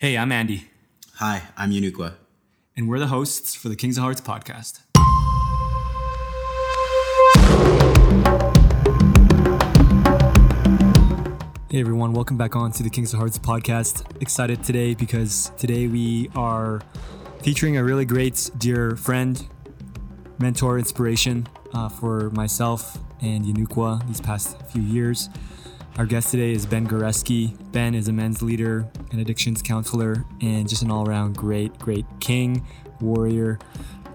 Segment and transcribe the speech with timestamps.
[0.00, 0.70] Hey, I'm Andy,
[1.16, 2.14] Hi, I'm Yenukwa.
[2.74, 4.80] and we're the hosts for the Kings of Hearts podcast.
[11.70, 14.20] Hey everyone, welcome back on to the Kings of Hearts podcast.
[14.20, 16.80] Excited today because today we are
[17.42, 19.46] featuring a really great dear friend,
[20.40, 25.28] mentor, inspiration uh, for myself and Yenukwa these past few years.
[25.98, 27.54] Our guest today is Ben Goresky.
[27.72, 32.06] Ben is a men's leader, an addictions counselor, and just an all around great, great
[32.20, 32.66] king,
[33.00, 33.58] warrior,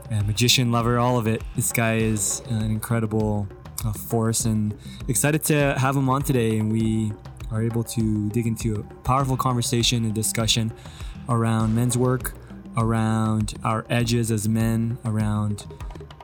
[0.09, 1.43] uh, magician, lover, all of it.
[1.55, 3.48] This guy is an incredible
[3.85, 4.75] uh, force and
[5.07, 6.57] excited to have him on today.
[6.57, 7.11] And we
[7.51, 10.73] are able to dig into a powerful conversation and discussion
[11.29, 12.34] around men's work,
[12.77, 15.67] around our edges as men, around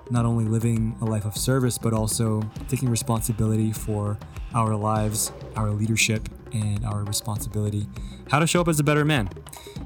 [0.10, 4.18] not only living a life of service, but also taking responsibility for
[4.54, 7.88] our lives, our leadership, and our responsibility.
[8.30, 9.30] How to show up as a better man.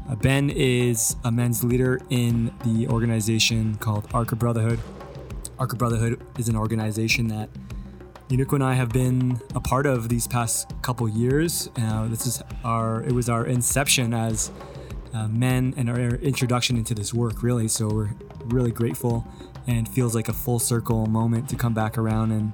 [0.09, 4.79] Uh, ben is a men's leader in the organization called Arka Brotherhood.
[5.57, 7.49] Arka Brotherhood is an organization that
[8.29, 11.69] Yenukwa and I have been a part of these past couple years.
[11.77, 14.51] Uh, this is our it was our inception as
[15.13, 17.67] uh, men and our introduction into this work, really.
[17.67, 18.09] So we're
[18.45, 19.27] really grateful
[19.67, 22.51] and feels like a full circle moment to come back around and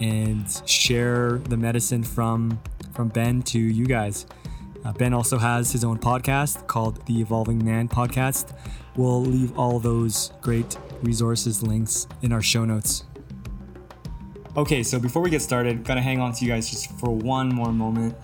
[0.00, 2.60] and share the medicine from
[2.92, 4.26] from Ben to you guys.
[4.84, 8.56] Uh, ben also has his own podcast called the Evolving Man Podcast.
[8.96, 13.04] We'll leave all those great resources links in our show notes.
[14.56, 17.54] Okay, so before we get started, gotta hang on to you guys just for one
[17.54, 18.16] more moment.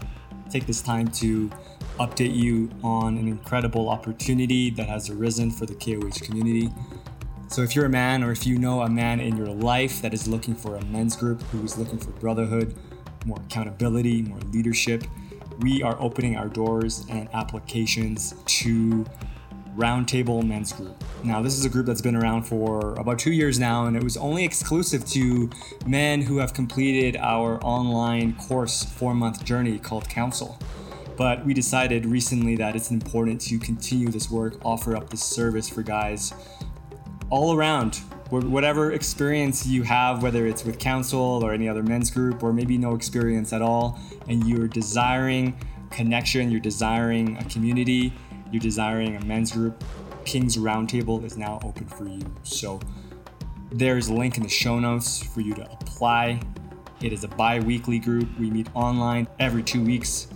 [0.50, 1.50] Take this time to
[1.98, 6.70] update you on an incredible opportunity that has arisen for the KOH community.
[7.48, 10.12] So, if you're a man or if you know a man in your life that
[10.12, 12.74] is looking for a men's group, who is looking for brotherhood,
[13.24, 15.04] more accountability, more leadership,
[15.60, 19.06] we are opening our doors and applications to
[19.76, 21.02] Roundtable Men's Group.
[21.22, 24.02] Now, this is a group that's been around for about two years now, and it
[24.02, 25.48] was only exclusive to
[25.86, 30.58] men who have completed our online course four month journey called Counsel.
[31.16, 35.68] But we decided recently that it's important to continue this work, offer up this service
[35.68, 36.34] for guys
[37.30, 37.96] all around.
[38.30, 42.76] Whatever experience you have, whether it's with counsel or any other men's group, or maybe
[42.76, 45.56] no experience at all, and you're desiring
[45.90, 48.12] connection, you're desiring a community,
[48.50, 49.82] you're desiring a men's group,
[50.24, 52.20] King's Roundtable is now open for you.
[52.42, 52.80] So
[53.70, 56.40] there's a link in the show notes for you to apply.
[57.00, 58.28] It is a bi weekly group.
[58.38, 60.26] We meet online every two weeks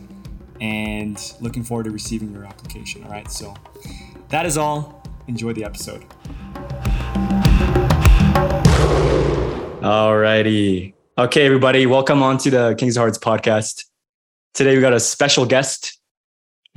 [0.61, 3.03] and looking forward to receiving your application.
[3.03, 3.55] All right, so
[4.29, 5.03] that is all.
[5.27, 6.05] Enjoy the episode.
[9.81, 10.93] Alrighty.
[11.17, 13.87] Okay, everybody, welcome on to the Kings of Hearts podcast.
[14.53, 15.99] Today we got a special guest,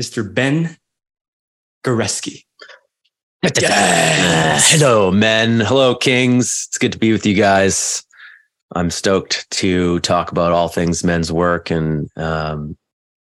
[0.02, 0.34] Mr.
[0.34, 0.78] Ben
[1.84, 2.46] Goresky.
[3.44, 5.60] Uh, hello, men.
[5.60, 6.68] Hello, kings.
[6.70, 8.06] It's good to be with you guys.
[8.74, 12.78] I'm stoked to talk about all things men's work and um,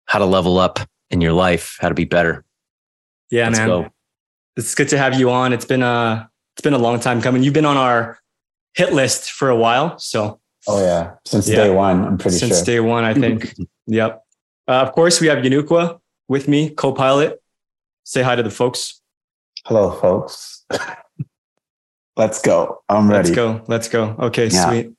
[0.06, 0.79] how to level up
[1.11, 2.45] in your life, how to be better.
[3.33, 3.69] Yeah, Let's man.
[3.69, 3.91] go.
[4.56, 5.53] It's good to have you on.
[5.53, 7.43] It's been a it's been a long time coming.
[7.43, 8.21] You've been on our
[8.75, 11.57] hit list for a while, so Oh yeah, since Yeah.
[11.57, 12.57] day one, I'm pretty since sure.
[12.57, 13.55] Since day one, I think.
[13.87, 14.25] yep.
[14.67, 17.43] Uh, of course, we have Yenukwa with me, co-pilot.
[18.05, 19.01] Say hi to the folks.
[19.67, 20.65] Hello, folks.
[22.17, 22.83] Let's go.
[22.89, 23.29] I'm ready.
[23.29, 23.65] Let's go.
[23.67, 24.17] Let's go.
[24.21, 24.69] Okay, Yeah.
[24.71, 24.93] sweet.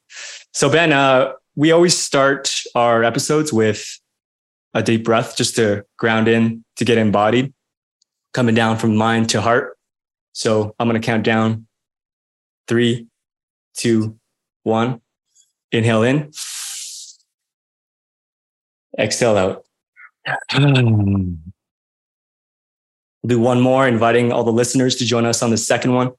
[0.53, 3.99] So Ben, uh, we always start our episodes with
[4.73, 7.53] a deep breath just to ground in, to get embodied,
[8.33, 9.77] coming down from mind to heart.
[10.33, 11.67] So I'm gonna count down
[12.67, 13.07] three,
[13.75, 14.17] two,
[14.63, 15.01] one.
[15.71, 16.31] Inhale in.
[18.97, 19.65] Exhale out.
[20.53, 21.37] We'll
[23.27, 26.11] do one more, inviting all the listeners to join us on the second one.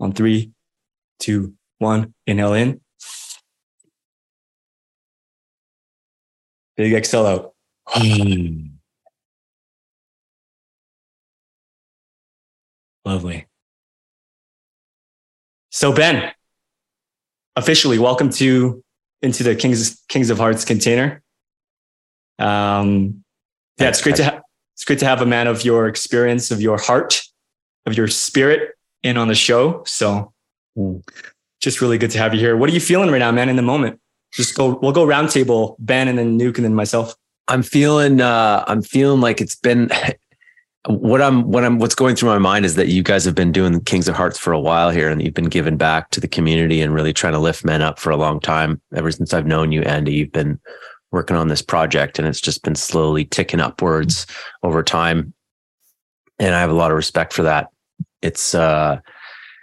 [0.00, 0.52] On three,
[1.18, 2.12] two, one.
[2.26, 2.80] Inhale in.
[6.76, 7.54] Big exhale out.
[7.86, 8.66] Hmm.
[13.04, 13.46] Lovely.
[15.70, 16.33] So Ben,
[17.56, 18.82] officially welcome to
[19.22, 21.22] into the Kings Kings of Hearts container.
[22.38, 23.24] Um,
[23.78, 24.42] yeah, it's great to have
[24.74, 27.22] it's great to have a man of your experience, of your heart,
[27.86, 28.70] of your spirit
[29.02, 29.82] in on the show.
[29.86, 30.32] So
[30.76, 31.04] Mm.
[31.60, 32.56] just really good to have you here.
[32.56, 34.00] What are you feeling right now, man, in the moment?
[34.32, 37.14] Just go, we'll go roundtable, Ben and then Nuke and then myself.
[37.46, 39.88] I'm feeling uh I'm feeling like it's been
[40.86, 43.52] what I'm what I'm what's going through my mind is that you guys have been
[43.52, 46.28] doing Kings of Hearts for a while here and you've been giving back to the
[46.28, 48.80] community and really trying to lift men up for a long time.
[48.94, 50.60] Ever since I've known you, Andy, you've been
[51.10, 54.26] working on this project and it's just been slowly ticking upwards
[54.62, 55.32] over time.
[56.38, 57.68] and I have a lot of respect for that.
[58.20, 59.00] It's uh,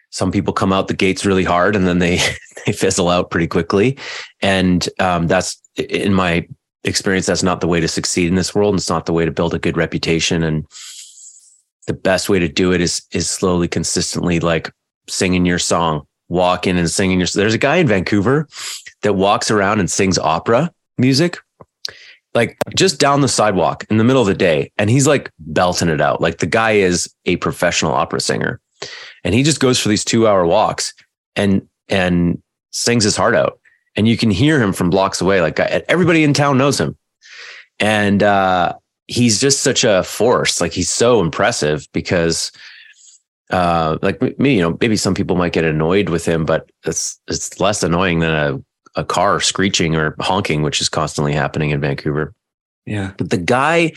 [0.09, 2.19] some people come out the gates really hard and then they
[2.65, 3.97] they fizzle out pretty quickly,
[4.41, 6.47] and um, that's in my
[6.83, 7.27] experience.
[7.27, 8.73] That's not the way to succeed in this world.
[8.73, 10.43] And it's not the way to build a good reputation.
[10.43, 10.65] And
[11.87, 14.71] the best way to do it is is slowly, consistently, like
[15.09, 17.27] singing your song, walking and singing your.
[17.27, 18.47] There's a guy in Vancouver
[19.01, 21.39] that walks around and sings opera music
[22.33, 25.89] like just down the sidewalk in the middle of the day and he's like belting
[25.89, 28.59] it out like the guy is a professional opera singer
[29.23, 30.93] and he just goes for these 2 hour walks
[31.35, 32.41] and and
[32.71, 33.59] sings his heart out
[33.95, 36.97] and you can hear him from blocks away like everybody in town knows him
[37.79, 38.73] and uh
[39.07, 42.51] he's just such a force like he's so impressive because
[43.49, 47.19] uh like me you know maybe some people might get annoyed with him but it's
[47.27, 48.61] it's less annoying than a
[48.95, 52.33] a car screeching or honking, which is constantly happening in Vancouver.
[52.85, 53.11] Yeah.
[53.17, 53.93] But the guy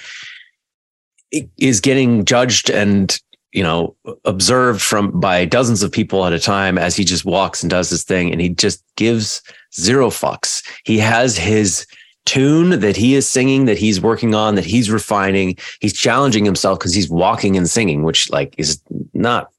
[1.58, 3.18] is getting judged and,
[3.52, 7.62] you know, observed from by dozens of people at a time as he just walks
[7.62, 8.30] and does his thing.
[8.30, 9.42] And he just gives
[9.74, 10.64] zero fucks.
[10.84, 11.86] He has his
[12.26, 15.56] tune that he is singing, that he's working on, that he's refining.
[15.80, 18.80] He's challenging himself because he's walking and singing, which like is
[19.12, 19.50] not,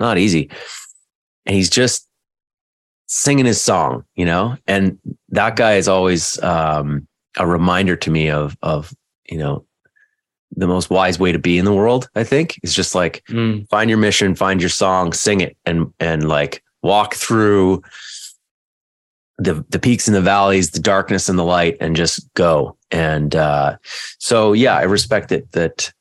[0.00, 0.50] not easy.
[1.46, 2.08] And he's just
[3.06, 4.98] singing his song, you know, and
[5.28, 7.06] that guy is always um,
[7.36, 8.94] a reminder to me of of
[9.28, 9.64] you know
[10.56, 12.08] the most wise way to be in the world.
[12.14, 13.68] I think is just like mm.
[13.68, 17.82] find your mission, find your song, sing it, and and like walk through
[19.38, 22.76] the the peaks and the valleys, the darkness and the light, and just go.
[22.90, 23.76] And uh,
[24.18, 25.92] so, yeah, I respect it that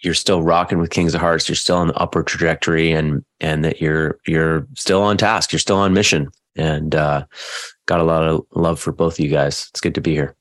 [0.00, 1.48] you're still rocking with Kings of Hearts.
[1.48, 5.52] You're still on the upward trajectory, and and that you're you're still on task.
[5.52, 7.24] You're still on mission and uh,
[7.86, 9.68] got a lot of love for both of you guys.
[9.70, 10.34] It's good to be here.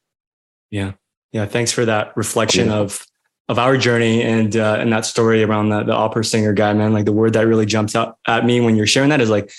[0.71, 0.93] Yeah,
[1.31, 1.45] yeah.
[1.45, 2.77] Thanks for that reflection yeah.
[2.77, 3.05] of
[3.47, 6.91] of our journey and uh, and that story around the the opera singer guy, man.
[6.91, 9.51] Like the word that really jumps out at me when you're sharing that is like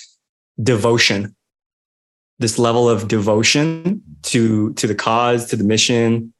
[0.62, 1.34] devotion.
[2.38, 6.32] This level of devotion to to the cause, to the mission,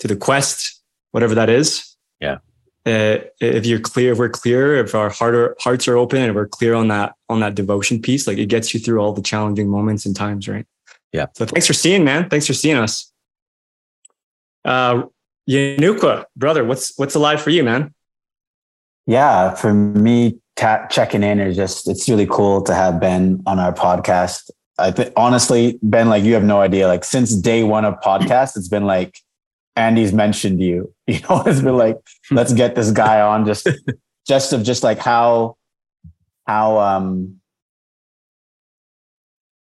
[0.00, 0.82] to the quest,
[1.12, 1.96] whatever that is.
[2.20, 2.38] Yeah
[2.86, 6.34] uh, if you're clear, if we're clear, if our heart are, hearts are open and
[6.36, 9.22] we're clear on that on that devotion piece, like it gets you through all the
[9.22, 10.64] challenging moments and times, right?
[11.12, 11.26] Yeah.
[11.34, 12.28] So thanks for seeing, man.
[12.28, 13.12] Thanks for seeing us.
[14.64, 15.04] Uh,
[15.50, 17.92] Yenukwa, brother, what's what's alive for you, man?
[19.06, 23.72] Yeah, for me, checking in is just it's really cool to have Ben on our
[23.72, 24.48] podcast.
[24.78, 26.86] I think honestly, Ben, like you have no idea.
[26.86, 29.18] Like since day one of podcast, it's been like
[29.74, 30.92] Andy's mentioned you.
[31.08, 31.98] You know, it's been like,
[32.32, 33.68] let's get this guy on just
[34.26, 35.56] just of just like how
[36.48, 37.40] how um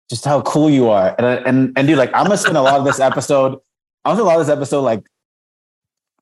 [0.08, 1.16] just how cool you are.
[1.18, 3.58] And and and dude, like I'm gonna spend a lot of this episode,
[4.04, 5.04] I'm gonna spend a lot of this episode like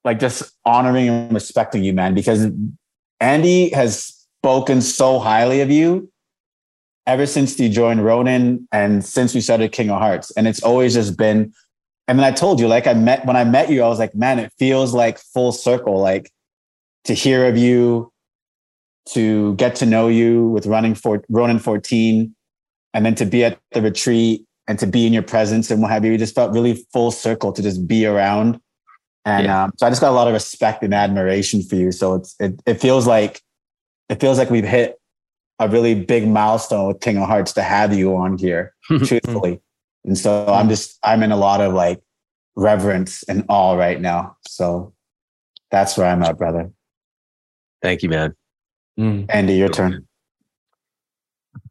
[0.04, 2.46] like just honoring and respecting you, man, because
[3.20, 6.10] Andy has spoken so highly of you
[7.06, 10.30] ever since you joined Ronin and since we started King of Hearts.
[10.32, 11.52] And it's always just been
[12.06, 14.14] and then I told you, like I met when I met you, I was like,
[14.14, 16.30] man, it feels like full circle, like
[17.04, 18.12] to hear of you,
[19.10, 22.34] to get to know you with running for Ronin 14,
[22.92, 25.90] and then to be at the retreat and to be in your presence and what
[25.90, 26.12] have you.
[26.12, 28.60] It just felt really full circle to just be around.
[29.24, 29.64] And yeah.
[29.64, 31.90] um, so I just got a lot of respect and admiration for you.
[31.90, 33.40] So it's it, it feels like
[34.10, 35.00] it feels like we've hit
[35.58, 39.60] a really big milestone with King of Hearts to have you on here, truthfully.
[40.04, 42.02] And so I'm just, I'm in a lot of like
[42.56, 44.36] reverence and awe right now.
[44.46, 44.92] So
[45.70, 46.70] that's where I'm at, brother.
[47.82, 48.34] Thank you, man.
[48.98, 49.26] Mm.
[49.28, 50.06] Andy, your turn.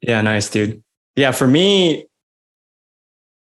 [0.02, 0.84] Yeah, nice, dude.
[1.16, 2.06] Yeah, for me,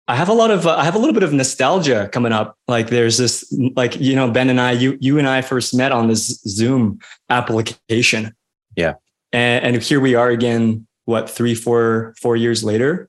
[0.08, 2.56] I have a lot of, uh, I have a little bit of nostalgia coming up.
[2.68, 5.92] Like there's this, like, you know, Ben and I, you, you and I first met
[5.92, 6.98] on this Zoom
[7.30, 8.34] application.
[8.76, 8.94] Yeah.
[9.32, 13.08] And, and here we are again, what, three, four, four years later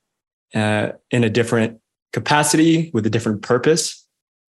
[0.56, 1.80] uh, in a different
[2.12, 4.06] capacity with a different purpose.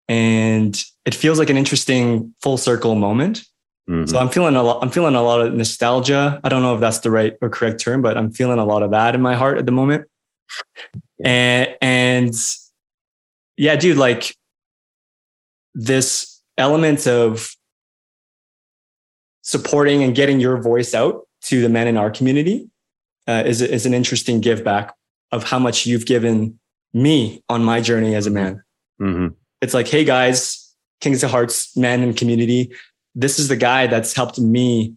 [0.07, 3.43] And it feels like an interesting full circle moment.
[3.89, 4.05] Mm-hmm.
[4.07, 6.39] So I'm feeling a lot, I'm feeling a lot of nostalgia.
[6.43, 8.83] I don't know if that's the right or correct term, but I'm feeling a lot
[8.83, 10.07] of that in my heart at the moment.
[11.23, 12.33] And, and
[13.57, 14.35] yeah, dude, like
[15.73, 17.55] this element of
[19.41, 22.69] supporting and getting your voice out to the men in our community
[23.27, 24.95] uh, is, is an interesting give back
[25.31, 26.59] of how much you've given
[26.93, 28.63] me on my journey as a man.
[29.01, 29.27] Mm-hmm.
[29.61, 32.71] It's like, hey guys, Kings of Hearts men and community,
[33.15, 34.95] this is the guy that's helped me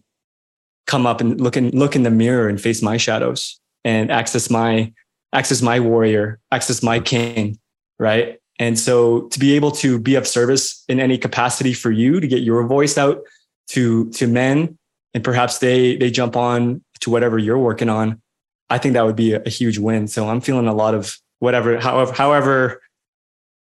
[0.87, 4.49] come up and look in look in the mirror and face my shadows and access
[4.49, 4.93] my
[5.33, 7.57] access my warrior, access my king,
[7.99, 8.39] right?
[8.59, 12.27] And so to be able to be of service in any capacity for you to
[12.27, 13.21] get your voice out
[13.69, 14.77] to to men
[15.15, 18.21] and perhaps they they jump on to whatever you're working on,
[18.69, 20.07] I think that would be a, a huge win.
[20.07, 22.81] So I'm feeling a lot of whatever, however, however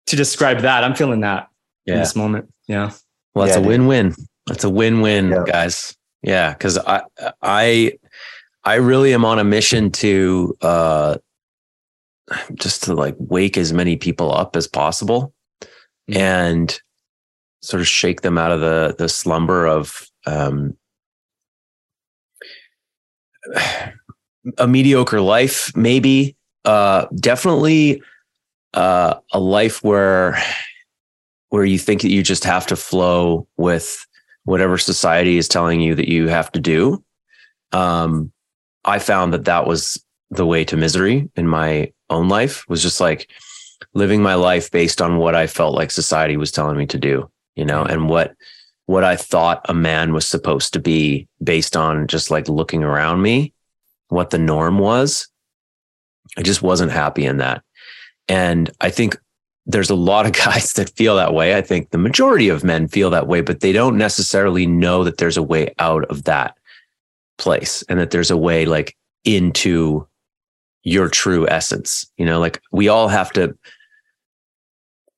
[0.06, 1.48] to describe that, I'm feeling that
[1.84, 1.94] Yeah.
[1.94, 2.48] in this moment.
[2.68, 2.92] Yeah.
[3.34, 4.14] Well, it's Yeah, a win-win.
[4.50, 5.44] It's a win-win, Yeah.
[5.46, 5.96] guys.
[6.22, 7.02] Yeah, because I,
[7.42, 7.98] I,
[8.64, 11.16] I really am on a mission to, uh,
[12.54, 15.32] just to like wake as many people up as possible,
[16.10, 16.16] Mhm.
[16.16, 16.80] and
[17.62, 20.76] sort of shake them out of the the slumber of um,
[24.58, 25.74] a mediocre life.
[25.76, 28.02] Maybe, uh, definitely,
[28.74, 30.40] uh, a life where
[31.50, 34.06] where you think that you just have to flow with
[34.44, 37.04] whatever society is telling you that you have to do.
[37.72, 38.32] Um,
[38.86, 43.00] I found that that was the way to misery in my own life was just
[43.00, 43.30] like
[43.94, 47.30] living my life based on what I felt like society was telling me to do,
[47.54, 48.34] you know, and what
[48.86, 53.22] what I thought a man was supposed to be based on just like looking around
[53.22, 53.52] me,
[54.08, 55.28] what the norm was.
[56.36, 57.62] I just wasn't happy in that.
[58.28, 59.16] And I think
[59.66, 61.56] there's a lot of guys that feel that way.
[61.56, 65.18] I think the majority of men feel that way, but they don't necessarily know that
[65.18, 66.56] there's a way out of that
[67.38, 70.06] place and that there's a way like into
[70.82, 72.10] your true essence.
[72.16, 73.56] You know, like we all have to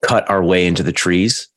[0.02, 1.48] cut our way into the trees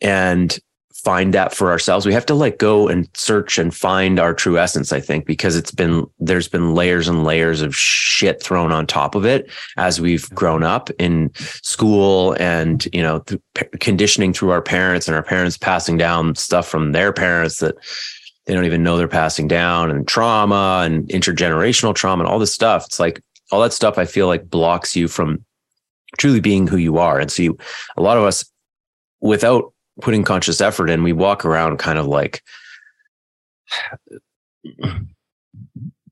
[0.00, 0.56] and
[1.04, 2.06] find that for ourselves.
[2.06, 5.56] We have to like go and search and find our true essence, I think, because
[5.56, 10.00] it's been, there's been layers and layers of shit thrown on top of it as
[10.00, 13.40] we've grown up in school and, you know, th-
[13.80, 17.74] conditioning through our parents and our parents passing down stuff from their parents that
[18.46, 22.54] they don't even know they're passing down and trauma and intergenerational trauma and all this
[22.54, 22.86] stuff.
[22.86, 25.44] It's like all that stuff I feel like blocks you from
[26.18, 27.18] truly being who you are.
[27.18, 27.58] And so you,
[27.96, 28.44] a lot of us
[29.20, 32.42] without putting conscious effort in, we walk around kind of like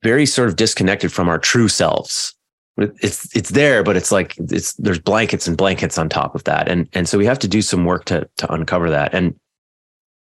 [0.02, 2.34] very sort of disconnected from our true selves.
[2.76, 6.68] It's it's there, but it's like it's there's blankets and blankets on top of that,
[6.68, 9.12] and and so we have to do some work to to uncover that.
[9.12, 9.38] And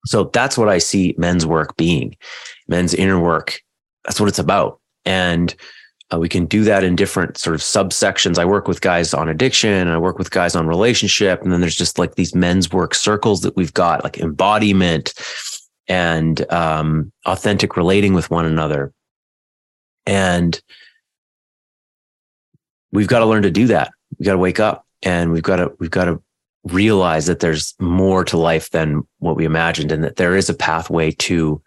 [0.06, 2.16] so that's what I see men's work being,
[2.66, 3.60] men's inner work.
[4.04, 5.54] That's what it's about, and
[6.12, 8.38] uh, we can do that in different sort of subsections.
[8.38, 11.76] I work with guys on addiction, I work with guys on relationship, and then there's
[11.76, 15.12] just like these men's work circles that we've got, like embodiment
[15.86, 18.92] and um, authentic relating with one another.
[20.06, 20.60] And
[22.90, 23.90] we've got to learn to do that.
[24.18, 26.22] We've got to wake up, and we've got to we've got to
[26.64, 30.54] realize that there's more to life than what we imagined, and that there is a
[30.54, 31.60] pathway to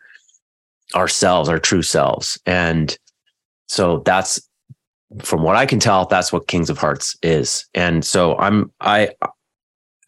[0.95, 2.97] ourselves, our true selves, and
[3.71, 4.41] so that's
[5.19, 7.65] from what I can tell, that's what Kings of Hearts is.
[7.73, 9.11] And so I'm I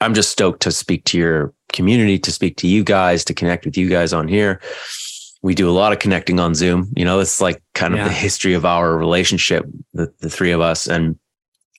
[0.01, 3.63] I'm just stoked to speak to your community, to speak to you guys, to connect
[3.63, 4.59] with you guys on here.
[5.43, 6.91] We do a lot of connecting on Zoom.
[6.97, 8.09] You know, it's like kind of Yeah.
[8.09, 10.85] the history of our relationship, the, the three of us.
[10.85, 11.17] And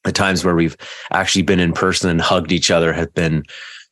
[0.04, 0.76] the times where we've
[1.12, 3.42] actually been in person and hugged each other have been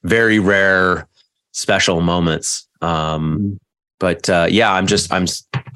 [0.02, 1.06] very rare,
[1.52, 2.66] special moments.
[2.80, 3.58] Um,
[4.00, 5.26] but uh, yeah, I'm just I'm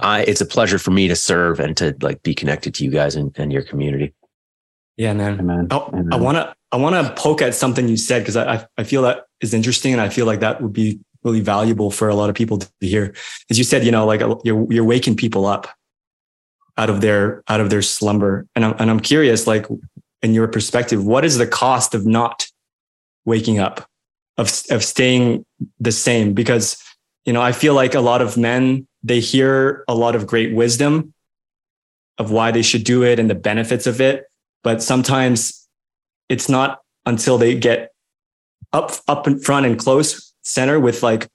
[0.00, 2.90] I, it's a pleasure for me to serve and to like be connected to you
[2.90, 4.14] guys and, and your community.
[4.96, 5.38] Yeah, man.
[5.40, 5.68] Amen.
[5.70, 6.12] Oh, Amen.
[6.12, 8.84] I want to I want to poke at something you said because I, I I
[8.84, 12.14] feel that is interesting and I feel like that would be really valuable for a
[12.14, 13.14] lot of people to hear.
[13.50, 15.68] As you said, you know, like uh, you're you're waking people up
[16.78, 19.66] out of their out of their slumber, and I'm and I'm curious, like
[20.22, 22.46] in your perspective, what is the cost of not
[23.24, 23.86] waking up,
[24.38, 25.44] of of staying
[25.78, 26.32] the same?
[26.32, 26.82] Because
[27.26, 30.52] you know, I feel like a lot of men they hear a lot of great
[30.54, 31.14] wisdom
[32.18, 34.24] of why they should do it and the benefits of it,
[34.64, 35.68] but sometimes
[36.28, 37.92] it's not until they get
[38.72, 41.28] up up in front and close center with like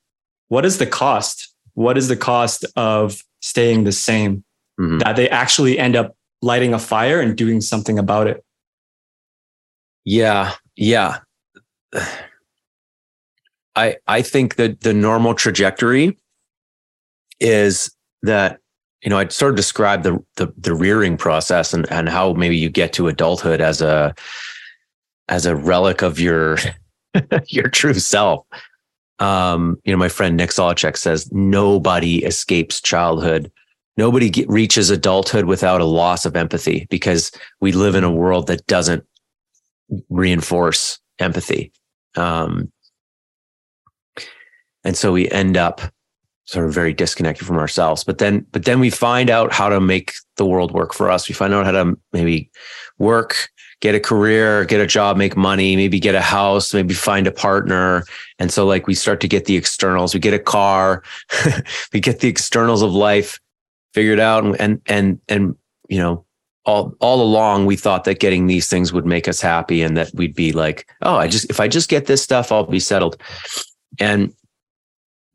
[0.50, 4.44] what is the cost what is the cost of staying the same
[4.80, 5.00] Mhm.
[5.04, 8.44] that they actually end up lighting a fire and doing something about it
[10.04, 11.20] Yeah, yeah.
[13.75, 16.18] I I think that the normal trajectory
[17.41, 18.60] is that
[19.01, 22.55] you know I'd sort of describe the the, the rearing process and and how maybe
[22.55, 24.15] you get to adulthood as a
[25.27, 26.57] as a relic of your
[27.48, 28.45] your true self.
[29.19, 33.51] Um, you know, my friend Nick Solachek says nobody escapes childhood.
[33.98, 38.48] Nobody get, reaches adulthood without a loss of empathy because we live in a world
[38.48, 39.05] that doesn't
[40.10, 41.71] reinforce empathy.
[42.15, 42.71] Um,
[44.83, 45.81] and so we end up
[46.51, 48.03] sort of very disconnected from ourselves.
[48.03, 51.29] But then, but then we find out how to make the world work for us.
[51.29, 52.51] We find out how to maybe
[52.98, 57.25] work, get a career, get a job, make money, maybe get a house, maybe find
[57.25, 58.03] a partner.
[58.38, 61.03] And so like we start to get the externals, we get a car,
[61.93, 63.39] we get the externals of life
[63.93, 64.43] figured out.
[64.60, 65.55] And, and, and,
[65.88, 66.25] you know,
[66.65, 70.12] all, all along we thought that getting these things would make us happy and that
[70.13, 73.15] we'd be like, oh, I just, if I just get this stuff, I'll be settled.
[74.00, 74.34] And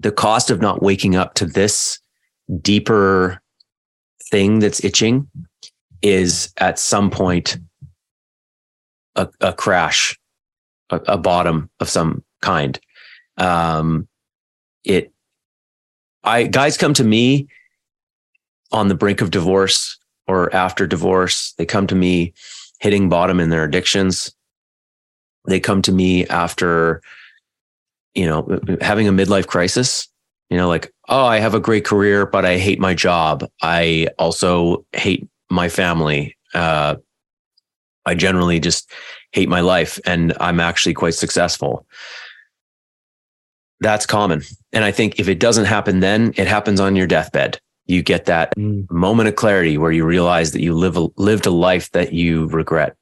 [0.00, 1.98] the cost of not waking up to this
[2.60, 3.40] deeper
[4.30, 5.28] thing that's itching
[6.02, 7.58] is at some point
[9.14, 10.18] a, a crash,
[10.90, 12.78] a, a, bottom of some kind.
[13.38, 14.06] Um,
[14.84, 15.12] it,
[16.22, 17.48] I guys come to me
[18.72, 21.52] on the brink of divorce or after divorce.
[21.52, 22.34] They come to me
[22.80, 24.34] hitting bottom in their addictions.
[25.46, 27.00] They come to me after
[28.16, 30.08] you know, having a midlife crisis,
[30.50, 33.48] you know, like, oh, I have a great career, but I hate my job.
[33.62, 36.36] I also hate my family.
[36.54, 36.96] Uh,
[38.06, 38.90] I generally just
[39.32, 41.86] hate my life and I'm actually quite successful.
[43.80, 44.42] That's common.
[44.72, 47.60] And I think if it doesn't happen then, it happens on your deathbed.
[47.84, 48.90] You get that mm.
[48.90, 52.46] moment of clarity where you realize that you live a, lived a life that you
[52.46, 52.96] regret.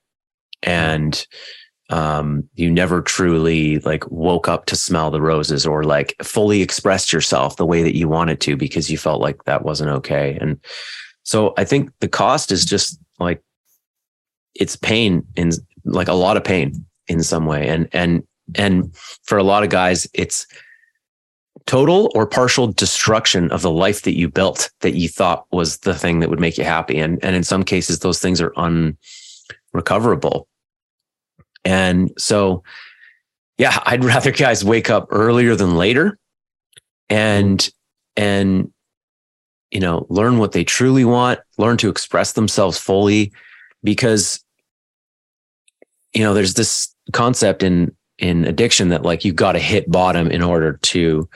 [0.63, 1.25] And
[1.91, 7.13] um, you never truly like woke up to smell the roses or like fully expressed
[7.13, 10.39] yourself the way that you wanted to because you felt like that wasn't okay.
[10.41, 10.59] And
[11.25, 13.43] so I think the cost is just like
[14.55, 15.51] it's pain in
[15.85, 17.69] like a lot of pain in some way.
[17.69, 18.23] And and
[18.55, 20.47] and for a lot of guys, it's
[21.67, 25.95] total or partial destruction of the life that you built that you thought was the
[25.95, 26.99] thing that would make you happy.
[26.99, 30.49] And and in some cases, those things are unrecoverable.
[31.65, 32.63] And so,
[33.59, 36.19] yeah, I'd rather guys wake up earlier than later
[37.09, 37.69] and,
[38.17, 38.73] and,
[39.71, 43.33] you know, learn what they truly want, learn to express themselves fully
[43.83, 44.43] because,
[46.13, 50.31] you know, there's this concept in, in addiction that like you've got to hit bottom
[50.31, 51.29] in order to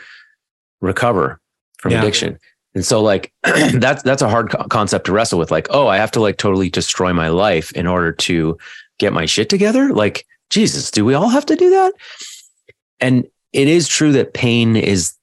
[0.80, 1.40] recover
[1.78, 1.99] from yeah.
[1.99, 2.38] addiction.
[2.75, 6.11] And so like that's that's a hard concept to wrestle with like oh I have
[6.12, 8.56] to like totally destroy my life in order to
[8.99, 9.93] get my shit together?
[9.93, 11.93] Like, Jesus, do we all have to do that?
[13.00, 15.15] And it is true that pain is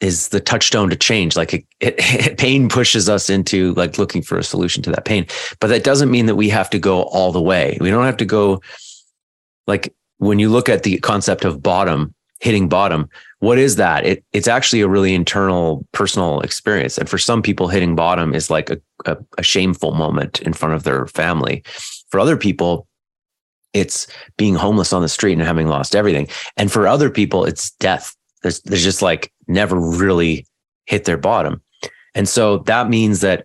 [0.00, 1.36] is the touchstone to change.
[1.36, 5.26] Like it, it, pain pushes us into like looking for a solution to that pain,
[5.60, 7.78] but that doesn't mean that we have to go all the way.
[7.80, 8.60] We don't have to go
[9.66, 13.08] like when you look at the concept of bottom, hitting bottom,
[13.38, 14.04] what is that?
[14.04, 16.98] It, it's actually a really internal personal experience.
[16.98, 20.74] And for some people, hitting bottom is like a, a, a shameful moment in front
[20.74, 21.62] of their family.
[22.10, 22.86] For other people,
[23.74, 24.06] it's
[24.38, 26.28] being homeless on the street and having lost everything.
[26.56, 28.14] And for other people, it's death.
[28.42, 30.46] There's, there's just like never really
[30.86, 31.60] hit their bottom.
[32.14, 33.44] And so that means that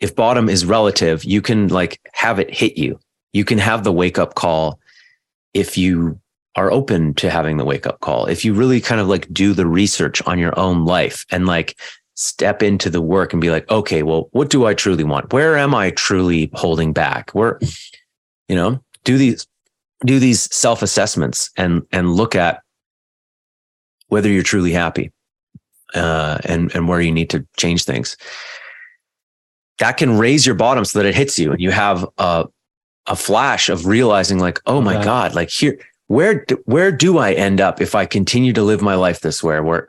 [0.00, 2.98] if bottom is relative, you can like have it hit you.
[3.32, 4.78] You can have the wake up call
[5.54, 6.18] if you
[6.54, 8.26] are open to having the wake up call.
[8.26, 11.78] If you really kind of like do the research on your own life and like
[12.14, 15.32] step into the work and be like, okay, well, what do I truly want?
[15.32, 17.30] Where am I truly holding back?
[17.30, 17.58] Where,
[18.48, 19.46] you know, do these
[20.04, 22.62] do these self assessments and and look at
[24.08, 25.10] whether you're truly happy
[25.94, 28.16] uh, and and where you need to change things.
[29.78, 32.46] That can raise your bottom so that it hits you and you have a
[33.06, 35.04] a flash of realizing like, oh my okay.
[35.04, 38.82] god, like here where do, where do I end up if I continue to live
[38.82, 39.88] my life this way where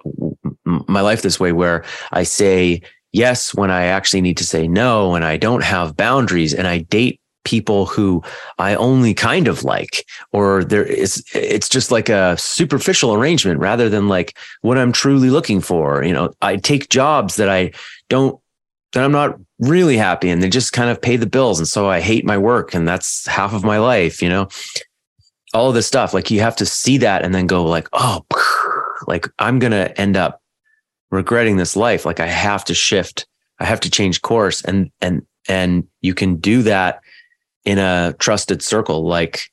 [0.63, 5.15] my life this way where I say yes when I actually need to say no
[5.15, 8.23] and I don't have boundaries and I date people who
[8.57, 13.89] I only kind of like, or there is, it's just like a superficial arrangement rather
[13.89, 16.03] than like what I'm truly looking for.
[16.03, 17.71] You know, I take jobs that I
[18.09, 18.39] don't,
[18.93, 21.59] that I'm not really happy and they just kind of pay the bills.
[21.59, 24.47] And so I hate my work and that's half of my life, you know,
[25.53, 26.13] all of this stuff.
[26.13, 28.23] Like you have to see that and then go like, oh,
[29.07, 30.41] like I'm going to end up
[31.11, 32.05] regretting this life.
[32.05, 33.27] Like I have to shift.
[33.59, 37.01] I have to change course and, and, and you can do that
[37.65, 39.49] in a trusted circle like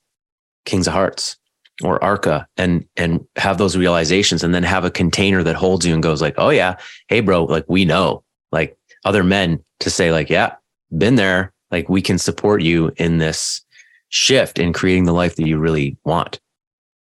[0.64, 1.36] Kings of Hearts
[1.82, 5.94] or Arka and and have those realizations and then have a container that holds you
[5.94, 6.76] and goes like, "Oh yeah,
[7.08, 10.54] hey bro, like we know." Like other men to say like, "Yeah,
[10.96, 11.52] been there.
[11.70, 13.62] Like we can support you in this
[14.08, 16.40] shift in creating the life that you really want."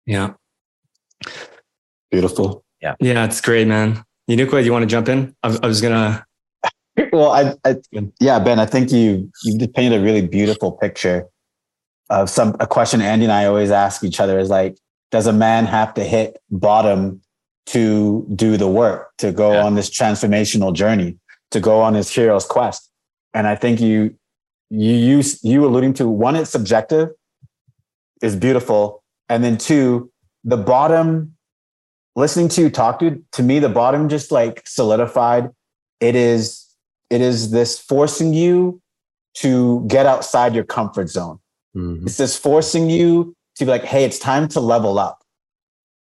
[0.06, 0.34] Yeah.
[2.12, 2.64] Beautiful.
[2.82, 2.96] Yeah.
[3.00, 4.04] Yeah, it's great, man.
[4.30, 5.36] Yenukwa, do you want to jump in?
[5.42, 6.27] I, I was gonna
[7.12, 7.78] well, I, I,
[8.20, 11.28] yeah, Ben, I think you you just painted a really beautiful picture
[12.10, 14.78] of some a question Andy and I always ask each other is like,
[15.12, 17.22] does a man have to hit bottom
[17.68, 19.66] to do the work, to go Yeah.
[19.66, 21.18] on this transformational journey,
[21.52, 22.90] to go on this hero's quest.
[23.34, 24.16] And I think you
[24.70, 27.10] you use you alluding to one, it's subjective,
[28.22, 29.04] is beautiful.
[29.30, 30.12] And then two,
[30.44, 31.36] the bottom,
[32.16, 35.50] listening to you talk to to me, the bottom just like solidified.
[36.00, 36.67] It is
[37.10, 38.82] it is this forcing you
[39.36, 41.40] to get outside your comfort zone.
[41.76, 42.04] Mhm.
[42.06, 45.22] It's this forcing you to be like, hey, it's time to level up.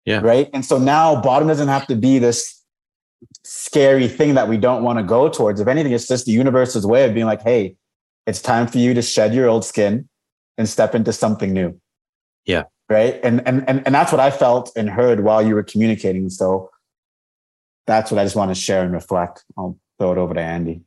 [0.05, 0.21] Yeah.
[0.21, 0.49] Right.
[0.55, 2.63] And so now bottom doesn't have to be this
[3.45, 5.61] scary thing that we don't want to go towards.
[5.61, 7.77] If anything, it's just the universe's way of being like, hey,
[8.27, 10.09] it's time for you to shed your old skin
[10.57, 11.79] and step into something new.
[12.47, 12.65] Yeah.
[12.89, 13.21] Right.
[13.23, 16.31] And and and, and that's what I felt and heard while you were communicating.
[16.31, 16.71] So
[17.87, 19.45] that's what I just want to share and reflect.
[19.59, 20.83] I'll throw it over to Andy.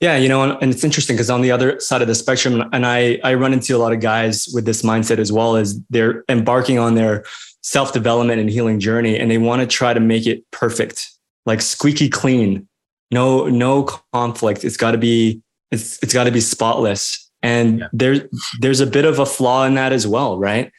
[0.00, 2.62] Yeah, you know, and, and it's interesting because on the other side of the spectrum,
[2.72, 5.80] and I I run into a lot of guys with this mindset as well as
[5.90, 7.24] they're embarking on their
[7.62, 11.08] self development and healing journey, and they want to try to make it perfect,
[11.46, 12.68] like squeaky clean,
[13.10, 14.64] no no conflict.
[14.64, 15.42] It's got to be
[15.72, 17.86] it's it's got to be spotless, and Yeah.
[17.92, 18.28] there
[18.60, 20.70] there's a bit of a flaw in that as well, right?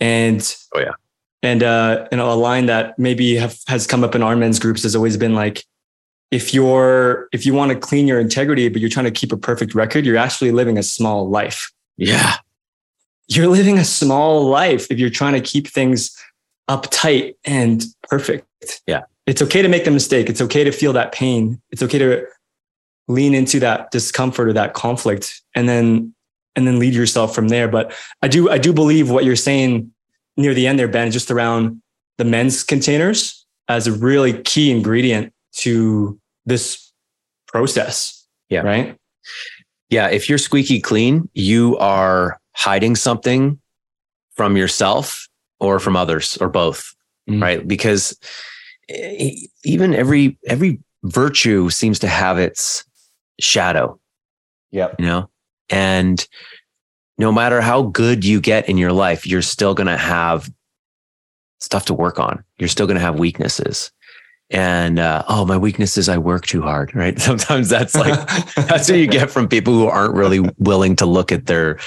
[0.00, 0.92] And Oh, yeah.
[1.42, 4.58] and uh, you know, a line that maybe have, has come up in our men's
[4.58, 5.64] groups has always been like,
[6.30, 9.36] if you're if you want to clean your integrity but you're trying to keep a
[9.36, 11.72] perfect record you're actually living a small life.
[11.96, 12.36] Yeah.
[13.28, 16.16] you're living a small life if you're trying to keep things
[16.68, 18.82] uptight and perfect.
[18.86, 19.02] Yeah.
[19.26, 20.28] it's okay to make the mistake.
[20.28, 21.60] It's okay to feel that pain.
[21.70, 22.26] It's okay to
[23.08, 26.12] lean into that discomfort or that conflict and then
[26.56, 27.68] and then lead yourself from there.
[27.68, 29.92] But i do i do believe what you're saying
[30.36, 31.80] near the end there ben just around
[32.18, 36.92] the men's containers as a really key ingredient to this
[37.48, 38.60] process Yeah.
[38.60, 38.96] right
[39.90, 40.08] Yeah.
[40.08, 43.58] If you're squeaky clean, you are hiding something
[44.34, 45.28] from yourself
[45.60, 46.92] or from others or both.
[47.28, 47.42] Mm.
[47.42, 47.66] Right.
[47.66, 48.18] Because
[49.64, 52.84] even every, every virtue seems to have its
[53.40, 53.98] shadow,
[54.72, 54.96] Yep.
[54.98, 55.30] you know,
[55.70, 56.26] and
[57.18, 60.50] no matter how good you get in your life, you're still going to have
[61.60, 62.44] stuff to work on.
[62.58, 63.90] You're still going to have weaknesses.
[64.50, 66.94] And, uh, oh, my weakness is I work too hard.
[66.94, 67.18] Right.
[67.20, 68.14] Sometimes that's like,
[68.54, 71.78] that's what you get from people who aren't really willing to look at their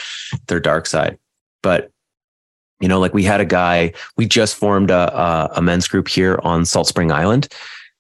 [0.47, 1.17] their dark side
[1.61, 1.91] but
[2.79, 6.07] you know like we had a guy we just formed a a, a men's group
[6.07, 7.47] here on salt spring island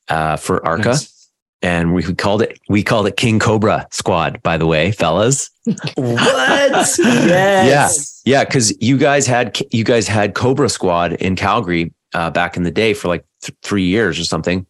[0.09, 1.29] uh, for arka Nice.
[1.61, 5.49] and we called it we called it king cobra squad by the way fellas
[5.95, 12.29] what yes yeah because you guys had you guys had cobra squad in calgary uh,
[12.29, 14.65] back in the day for like th- three years or something.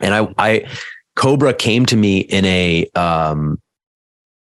[0.00, 0.68] And i i
[1.16, 3.60] cobra came to me in a um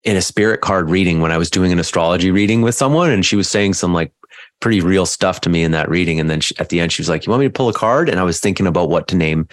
[0.02, 3.24] in a spirit card reading when i was doing an astrology reading with someone and
[3.24, 4.12] she was saying some like
[4.60, 6.18] pretty real stuff to me in that reading.
[6.18, 7.72] And then she, at the end she was like you want me to pull a
[7.72, 8.08] card?
[8.08, 9.48] And i was thinking about what to name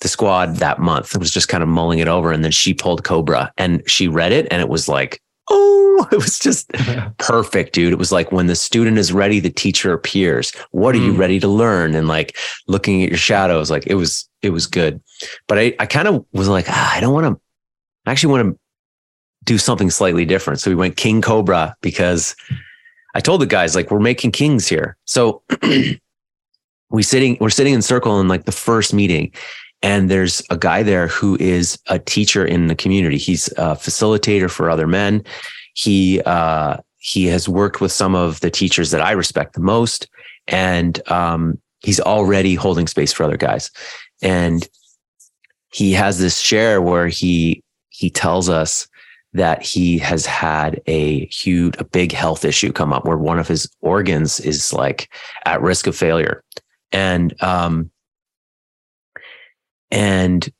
[0.00, 1.14] the squad that month.
[1.14, 2.32] I was just kind of mulling it over.
[2.32, 6.16] And then she pulled cobra and she read it and it was like oh it
[6.16, 6.68] was just
[7.18, 7.92] perfect, dude.
[7.92, 10.52] It was like when the student is ready, the teacher appears.
[10.70, 11.18] What are you Mm.
[11.18, 11.94] ready to learn?
[11.94, 12.36] And like
[12.66, 15.00] looking at your shadows, like it was, it was good.
[15.46, 17.40] But I, I kind of was like, ah, I don't want to,
[18.06, 18.58] I actually want to
[19.44, 20.60] do something slightly different.
[20.60, 22.34] So we went King Cobra because
[23.14, 24.96] I told the guys, like, we're making kings here.
[25.04, 25.42] So
[26.90, 29.32] we sitting, we're sitting in circle in like the first meeting.
[29.82, 33.18] And there's a guy there who is a teacher in the community.
[33.18, 35.24] He's a facilitator for other men.
[35.74, 40.08] He uh, he has worked with some of the teachers that I respect the most,
[40.46, 43.70] and um, he's already holding space for other guys.
[44.22, 44.68] And
[45.72, 48.86] he has this share where he he tells us
[49.34, 53.48] that he has had a huge, a big health issue come up where one of
[53.48, 55.08] his organs is like
[55.46, 56.44] at risk of failure,
[56.92, 57.90] and um,
[59.92, 60.50] and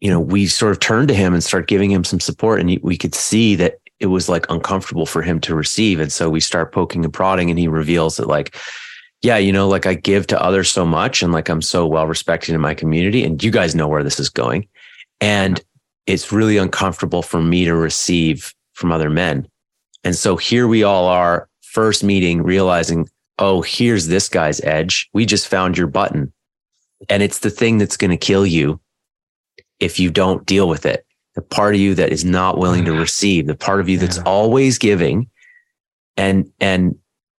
[0.00, 2.78] you know we sort of turned to him and start giving him some support, and
[2.82, 6.00] we could see that it was like uncomfortable for him to receive.
[6.00, 8.54] And so we start poking and prodding, and he reveals that, like,
[9.22, 12.06] yeah, you know, like I give to others so much and like I'm so well
[12.06, 13.24] respected in my community.
[13.24, 14.68] And you guys know where this is going.
[15.20, 15.64] And
[16.06, 19.48] it's really uncomfortable for me to receive from other men.
[20.02, 23.08] And so here we all are, first meeting, realizing,
[23.38, 25.08] oh, here's this guy's edge.
[25.14, 26.30] We just found your button.
[27.08, 28.80] And it's the thing that's going to kill you
[29.80, 32.92] if you don't deal with it the part of you that is not willing to
[32.92, 35.28] receive, the part of you that's always giving
[36.16, 36.96] and and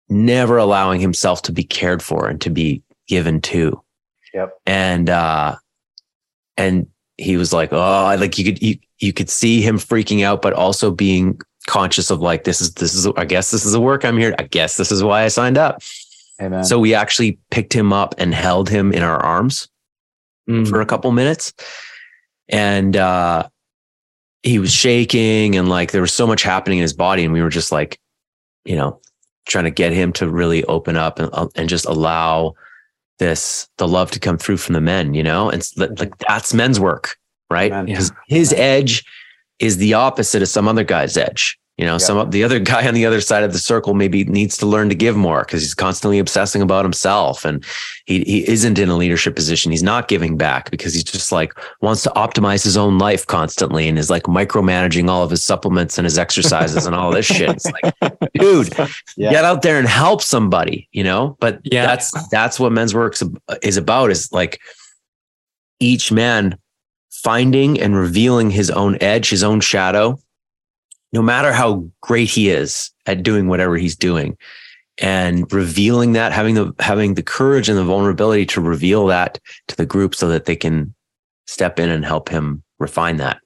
[0.09, 3.81] never allowing himself to be cared for and to be given to.
[4.33, 4.53] Yep.
[4.65, 5.55] And uh
[6.57, 10.41] and he was like, oh, like you could you, you could see him freaking out,
[10.41, 13.79] but also being conscious of like this is this is I guess this is the
[13.79, 14.35] work I'm here.
[14.37, 15.81] I guess this is why I signed up.
[16.41, 16.63] Amen.
[16.63, 19.69] So we actually picked him up and held him in our arms
[20.47, 20.67] Mm.
[20.69, 21.53] for a couple minutes.
[22.49, 23.47] And uh,
[24.43, 27.23] he was shaking and like there was so much happening in his body.
[27.23, 27.99] And we were just like,
[28.63, 29.01] you know,
[29.47, 32.53] trying to get him to really open up and, uh, and just allow
[33.17, 35.49] this, the love to come through from the men, you know?
[35.49, 37.17] And like that's men's work,
[37.49, 37.71] right?
[37.71, 37.85] Amen.
[37.85, 39.03] Because his edge
[39.57, 41.57] is the opposite of some other guy's edge.
[41.77, 41.97] You know, Yeah.
[41.97, 44.65] some of the other guy on the other side of the circle maybe needs to
[44.65, 47.63] learn to give more because he's constantly obsessing about himself and
[48.05, 49.71] he he isn't in a leadership position.
[49.71, 53.87] He's not giving back because he's just like wants to optimize his own life constantly
[53.89, 57.49] and is like micromanaging all of his supplements and his exercises and all this shit.
[57.49, 57.93] It's like,
[58.35, 58.73] dude,
[59.17, 59.31] Yeah.
[59.31, 61.35] get out there and help somebody, you know?
[61.41, 61.85] But Yeah.
[61.87, 63.17] that's that's what men's work
[63.61, 64.61] is about is like
[65.81, 66.57] each man
[67.11, 70.17] finding and revealing his own edge, his own shadow,
[71.15, 74.37] no matter how great he is at doing whatever he's doing
[74.97, 79.77] and revealing that having the having the courage and the vulnerability to reveal that to
[79.77, 80.93] the group so that they can
[81.47, 83.39] step in and help him refine that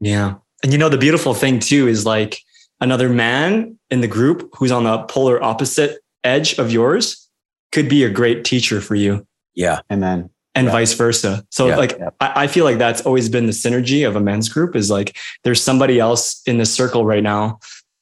[0.00, 0.36] Yeah.
[0.62, 2.38] And you know, the beautiful thing too is like
[2.80, 7.28] another man in the group who's on the polar opposite edge of yours
[7.72, 10.30] could be a great teacher for you yeah Amen.
[10.54, 11.44] And vice versa.
[11.50, 11.76] So Yeah.
[11.76, 12.10] like Yeah.
[12.20, 15.16] I, I feel like that's always been the synergy of a men's group is like
[15.44, 17.58] there's somebody else in the circle right now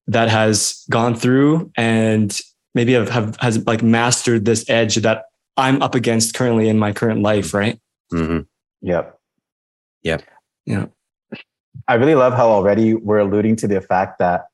[0.08, 2.40] that has gone through and
[2.74, 5.24] maybe have, have has like mastered this edge that
[5.56, 7.78] I'm up against currently in my current life, right?
[8.12, 8.40] Mm-hmm.
[8.82, 9.18] Yep.
[10.02, 10.22] Yep.
[10.66, 10.86] Yeah.
[11.86, 14.46] I really love how already we're alluding to the fact that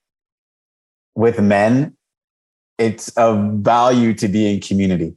[1.15, 1.97] with men,
[2.79, 5.17] it's of value to be in community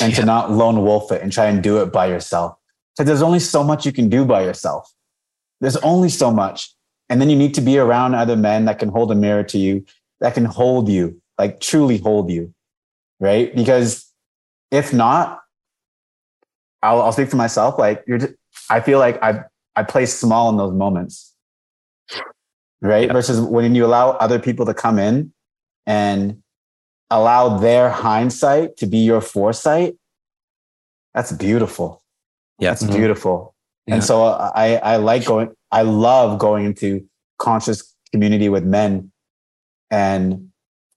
[0.00, 2.56] and to not lone wolf it and try and do it by yourself.
[2.96, 4.92] Because there's only so much you can do by yourself.
[5.60, 6.74] There's only so much.
[7.08, 9.58] And then you need to be around other men that can hold a mirror to
[9.58, 9.84] you,
[10.20, 12.54] that can hold you, like truly hold you.
[13.18, 13.54] Right.
[13.54, 14.10] Because
[14.70, 15.40] if not,
[16.82, 17.78] I'll, I'll speak for myself.
[17.78, 18.34] Like you're, just,
[18.70, 19.44] I feel like I,
[19.76, 21.34] I play small in those moments.
[22.80, 23.06] Right.
[23.06, 23.12] Yeah.
[23.12, 25.32] Versus when you allow other people to come in
[25.86, 26.42] and
[27.10, 29.94] allow their hindsight to be your foresight.
[31.14, 32.02] That's beautiful.
[32.58, 32.94] yeah That's Mhm.
[32.96, 33.54] beautiful.
[33.86, 33.94] Yeah.
[33.94, 37.04] And so I, I like going, I love going into
[37.38, 39.10] conscious community with men.
[39.90, 40.50] And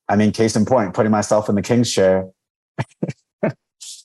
[0.10, 2.28] I mean, case in point, putting myself in the king's chair,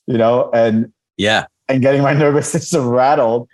[0.07, 3.49] you know, and, yeah and getting my nervous system rattled,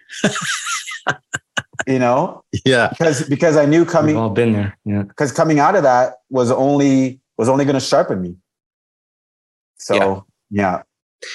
[1.86, 4.78] you know, yeah because, because I knew coming We've coming, all been there.
[4.84, 5.02] Yeah.
[5.02, 8.36] because coming out of that was only, was only going to sharpen me.
[9.84, 10.82] So yeah.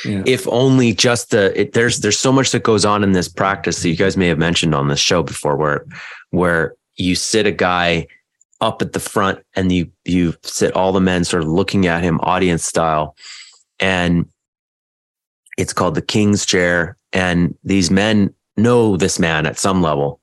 [0.06, 0.24] Yeah.
[0.26, 3.82] if only just the it, there's there's so much that goes on in this practice
[3.82, 5.86] that you guys may have mentioned on this show before where
[6.30, 8.06] where you sit a guy
[8.62, 12.04] up at the front and you you sit all the men sort of looking at
[12.04, 13.16] him audience style.
[13.80, 14.26] And
[15.58, 16.98] it's called the king's chair.
[17.14, 20.20] And these men know this man at some level.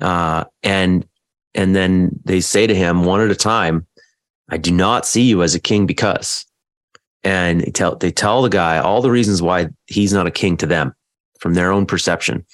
[0.00, 1.06] Uh and
[1.54, 3.86] and then they say to him one at a time
[4.50, 6.44] i do not see you as a king because
[7.24, 10.56] and they tell they tell the guy all the reasons why he's not a king
[10.58, 10.94] to them
[11.40, 12.44] from their own perception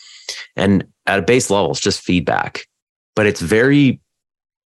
[0.56, 2.66] and at a base level it's just feedback.
[3.16, 4.00] But it's very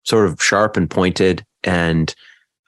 [0.04, 2.14] sort of sharp and pointed and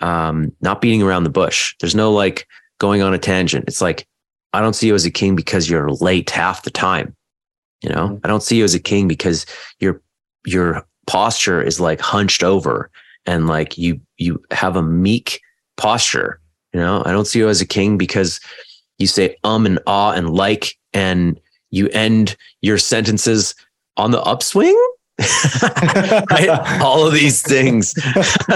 [0.00, 1.74] um, not beating around the bush.
[1.80, 2.46] There's no like
[2.78, 3.64] going on a tangent.
[3.68, 4.06] It's like
[4.54, 7.14] i don't see you as a king because you're late half the time
[7.82, 8.08] you know?
[8.08, 8.20] Mhm.
[8.24, 9.44] i don't see you as a king because
[9.80, 10.00] your
[10.46, 12.90] your posture is like hunched over
[13.26, 15.40] and like you you have a meek
[15.76, 16.40] posture
[16.74, 18.40] you know, I don't see you as a king because
[18.98, 23.54] you say um and ah and like, and you end your sentences
[23.96, 24.76] on the upswing.
[26.30, 26.48] right?
[26.82, 27.94] All of these things,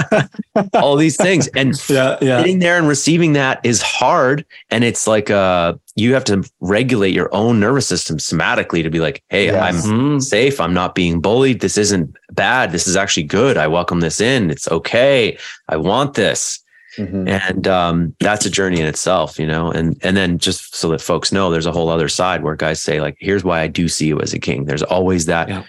[0.75, 1.47] all these things.
[1.55, 2.19] And Yeah.
[2.21, 2.39] Yeah.
[2.41, 4.45] sitting there and receiving that is hard.
[4.71, 8.99] And it's like uh you have to regulate your own nervous system somatically to be
[8.99, 9.87] like, hey, Yes.
[9.87, 10.23] I'm Mm.
[10.23, 10.61] safe.
[10.61, 11.61] I'm not being bullied.
[11.61, 12.73] This isn't bad.
[12.73, 13.57] This is actually good.
[13.57, 14.51] I welcome this in.
[14.51, 15.39] It's okay.
[15.69, 16.59] I want this
[16.99, 17.29] Mhm.
[17.29, 21.01] and um, that's a journey in itself you know and and then just so that
[21.01, 23.89] folks know there's a whole other side where guys say like here's why i do
[23.89, 25.63] see you as a king there's always that Yeah.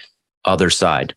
[0.46, 1.14] other side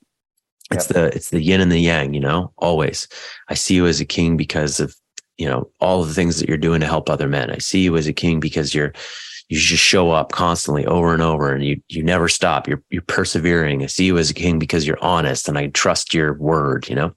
[0.70, 3.08] it's the it's the yin and the yang you know always
[3.48, 4.94] i see you as a king because of
[5.38, 7.80] you know all of the things that you're doing to help other men i see
[7.82, 8.92] you as a king because you're
[9.48, 13.02] you just show up constantly over and over and you you never stop you're you're
[13.02, 16.88] persevering i see you as a king because you're honest and i trust your word
[16.88, 17.12] you know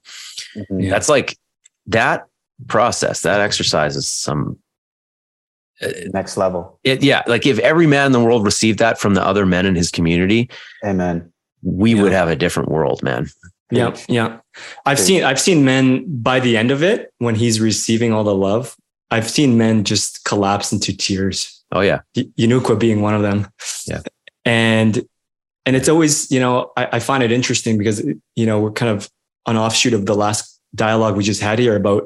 [0.56, 0.84] Mhm.
[0.84, 0.90] Yeah.
[0.90, 1.36] that's like
[1.86, 2.24] that
[2.66, 4.58] process that exercise is some
[5.82, 6.78] uh, Next level.
[6.84, 9.66] it, yeah like if every man in the world received that from the other men
[9.66, 10.48] in his community
[10.84, 11.30] Amen.
[11.62, 12.02] we Yeah.
[12.02, 13.28] would have a different world man
[13.70, 14.38] Yeah, yeah.
[14.86, 18.34] I've seen I've seen men by the end of it when he's receiving all the
[18.34, 18.74] love.
[19.10, 21.62] I've seen men just collapse into tears.
[21.72, 23.46] oh yeah Y- Yenukwa being one of them.
[23.86, 24.00] Yeah.
[24.46, 25.04] and
[25.66, 28.02] and it's always you know I, I find it interesting because
[28.34, 29.10] you know we're kind of
[29.46, 32.04] an offshoot of the last dialogue we just had here about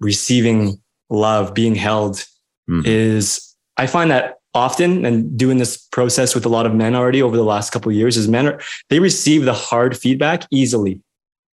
[0.00, 0.80] receiving
[1.10, 2.24] love being held
[2.68, 2.82] Mhm.
[2.84, 7.22] is i find that often and doing this process with a lot of men already
[7.22, 11.00] over the last couple of years is men are they receive the hard feedback easily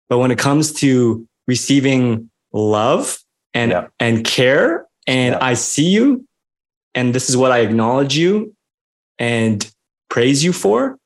[0.09, 3.17] but when it comes to receiving love
[3.53, 3.87] and Yeah.
[3.99, 5.45] and care and Yeah.
[5.45, 6.25] i see you
[6.95, 8.55] and this is what i acknowledge you
[9.19, 9.69] and
[10.09, 10.97] praise you for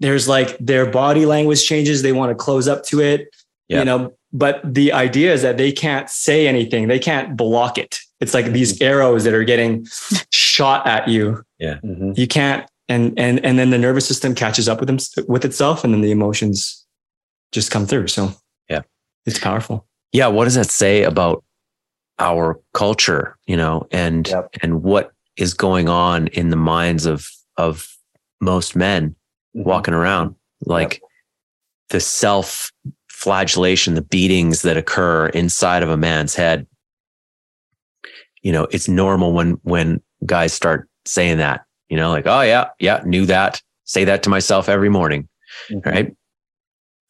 [0.00, 3.28] there's like their body language changes they want to close up to it
[3.68, 3.78] Yeah.
[3.78, 6.88] you know but the idea is that they can't say anything.
[6.88, 7.98] They can't block it.
[8.20, 9.86] It's like these arrows that are getting
[10.32, 11.42] shot at you.
[11.62, 12.18] Mhm.
[12.18, 15.82] you can't and and and then the nervous system catches up with them with itself
[15.84, 16.84] and then the emotions
[17.52, 18.08] just come through.
[18.08, 18.32] So
[18.68, 18.82] Yeah.
[19.24, 19.86] it's powerful.
[20.12, 20.26] Yeah.
[20.26, 21.42] What does that say about
[22.18, 24.48] our culture you know and Yep.
[24.62, 27.88] and what is going on in the minds of of
[28.42, 29.14] most men
[29.56, 29.64] Mhm.
[29.64, 30.34] walking around?
[30.66, 31.00] Like
[31.88, 32.70] the self
[33.24, 36.66] flagellation the beatings that occur inside of a man's head.
[38.42, 42.68] You know it's normal when when guys start saying that you know like oh yeah
[42.78, 43.62] yeah knew that.
[43.84, 45.26] Say that to myself every morning.
[45.70, 45.86] Mhm.
[45.86, 46.16] right?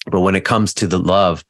[0.07, 1.45] But when it comes to the love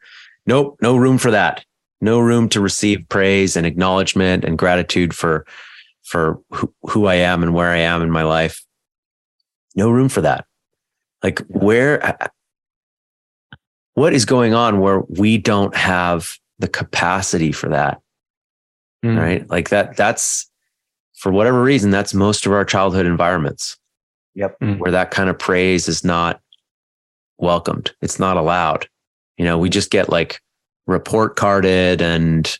[0.46, 1.62] nope no room for that.
[2.00, 5.44] No room to receive praise and acknowledgement and gratitude for
[6.04, 8.64] for who, who i am and where i am in my life.
[9.76, 10.46] No room for that.
[11.22, 12.30] Like where
[13.94, 18.00] what is going on where we don't have the capacity for that
[19.04, 19.18] Mm.
[19.18, 19.50] right?
[19.50, 20.50] Like that that's
[21.14, 23.76] for whatever reason that's most of our childhood environments.
[24.36, 24.56] Yep.
[24.78, 26.40] where that kind of praise is not
[27.38, 27.92] welcomed.
[28.02, 28.88] It's not allowed.
[29.36, 30.40] You know we just get like
[30.86, 32.58] report carded and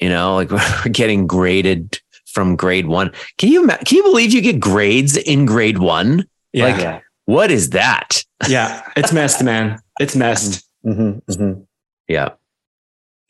[0.00, 4.40] you know like we're getting graded from grade 1 can you can you believe you
[4.40, 6.64] get grades in grade 1 yeah.
[6.64, 7.00] Like- Yeah.
[7.26, 8.24] what is that?
[8.48, 8.82] Yeah.
[8.96, 11.22] It's messed man it's messed Mhm.
[11.24, 11.66] Mhm.
[12.08, 12.30] yeah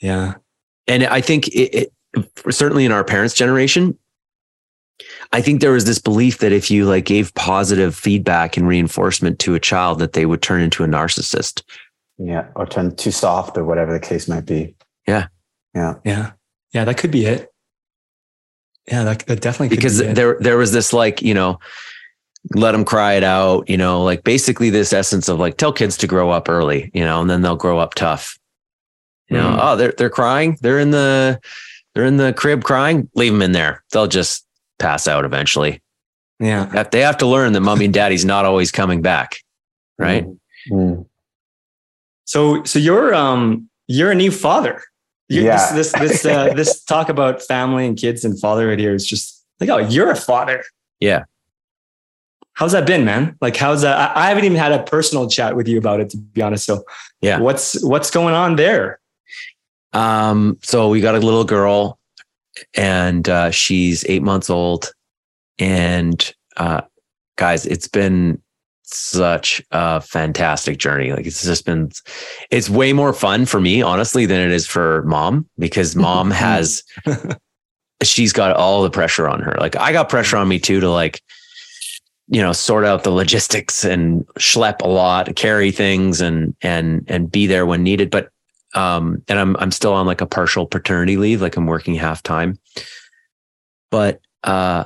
[0.00, 0.34] yeah
[0.86, 3.96] and I think it, it, certainly in our parents' generation,
[5.32, 9.38] I think there was this belief that if you like gave positive feedback and reinforcement
[9.40, 11.62] to a child, that they would turn into a narcissist.
[12.18, 12.48] Yeah.
[12.54, 14.74] Or turn too soft or whatever the case might be.
[15.08, 15.28] Yeah.
[15.74, 15.94] Yeah.
[16.04, 16.32] yeah
[16.72, 17.50] yeah that could be it
[18.86, 20.14] yeah that, that definitely could Because be it.
[20.14, 21.58] there, there was this like you know,
[22.54, 23.68] let them cry it out.
[23.68, 26.90] You know, like basically this essence of like tell kids to grow up early.
[26.94, 28.38] You know, and then they'll grow up tough.
[29.28, 29.58] You know, Mm.
[29.62, 30.58] oh they're they're crying.
[30.60, 31.40] They're in the
[31.94, 33.08] they're in the crib crying.
[33.14, 33.82] Leave them in there.
[33.92, 34.46] They'll just
[34.78, 35.80] pass out eventually.
[36.40, 39.38] yeah They have to learn that mommy and daddy's not always coming back.
[39.98, 40.26] Right.
[40.70, 41.06] Mhm.
[42.26, 44.82] So so you're um you're a new father.
[45.28, 45.72] you Yeah.
[45.74, 49.42] This this this, uh, this talk about family and kids and fatherhood here is just
[49.60, 50.64] like oh you're a father.
[51.00, 51.24] Yeah.
[52.54, 53.36] How's that been, man?
[53.40, 54.16] Like how's that?
[54.16, 56.64] I, haven't even had a personal chat with you about it to be honest.
[56.64, 56.84] So
[57.20, 57.38] Yeah.
[57.40, 59.00] what's what's going on there?
[59.92, 61.98] Um, so we got a little girl
[62.74, 64.92] and uh, she's eight months old.
[65.58, 66.82] And uh,
[67.36, 68.40] guys, it's been
[68.82, 71.12] such a fantastic journey.
[71.12, 71.90] Like it's just been,
[72.50, 76.82] it's way more fun for me, honestly, than it is for mom because mom has,
[78.02, 79.56] she's got all the pressure on her.
[79.58, 81.20] Like I got pressure on me too to like,
[82.28, 87.30] you know, sort out the logistics and schlep a lot, carry things and, and, and
[87.30, 88.10] be there when needed.
[88.10, 88.30] But
[88.74, 92.22] um and i'm i'm still on like a partial paternity leave like i'm working half
[92.22, 92.58] time
[93.90, 94.84] but uh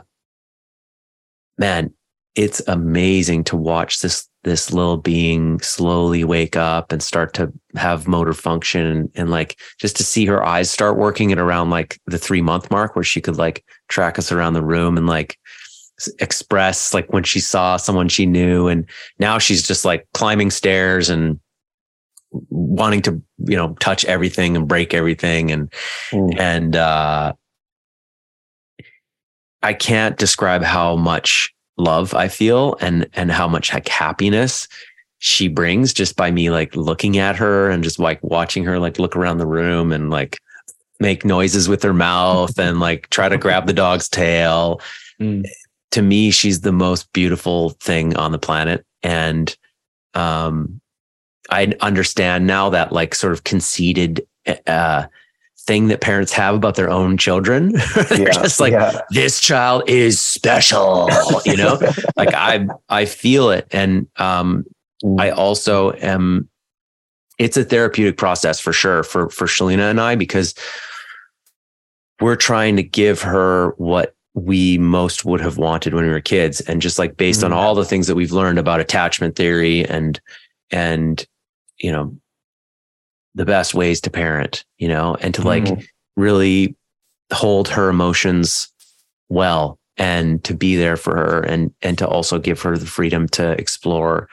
[1.57, 1.93] man
[2.35, 8.07] it's amazing to watch this this little being slowly wake up and start to have
[8.07, 12.01] motor function and, and like just to see her eyes start working at around like
[12.07, 15.37] the three month mark where she could like track us around the room and like
[16.21, 21.09] express like when she saw someone she knew and now she's just like climbing stairs
[21.11, 21.41] and
[22.51, 25.73] wanting to you know touch everything and break everything and
[26.13, 26.39] Mm.
[26.39, 27.33] and uh
[29.63, 34.69] i can't describe how much love i feel and and how much like happiness
[35.19, 38.99] she brings just by me like looking at her and just like watching her like
[39.01, 40.39] look around the room and like
[41.01, 44.81] make noises with her mouth and like try to grab the dog's tail
[45.21, 45.45] Mm.
[45.93, 49.57] To me she's the most beautiful thing on the planet and
[50.15, 50.81] um
[51.51, 54.27] i understand now that like sort of conceited
[54.67, 55.07] uh
[55.61, 57.73] thing that parents have about their own children
[58.09, 58.33] they're Yeah.
[58.33, 59.01] just like Yeah.
[59.11, 61.09] this child is special
[61.45, 61.79] you know
[62.17, 64.65] like i i feel it and um
[65.05, 65.21] Mm.
[65.21, 66.49] i also am
[67.39, 70.55] it's a therapeutic process for sure for for Sheleana and I because
[72.21, 76.61] we're trying to give her what we most would have wanted when we were kids
[76.63, 77.53] and just like based mm-hmm.
[77.53, 80.21] on all the things that we've learned about attachment theory and
[80.71, 81.27] and
[81.79, 82.17] you know
[83.35, 85.83] the best ways to parent you know and to like mm-hmm.
[86.17, 86.77] really
[87.33, 88.73] hold her emotions
[89.29, 93.29] well and to be there for her and and to also give her the freedom
[93.29, 94.29] to explore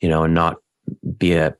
[0.00, 0.56] you know and not
[1.18, 1.54] be a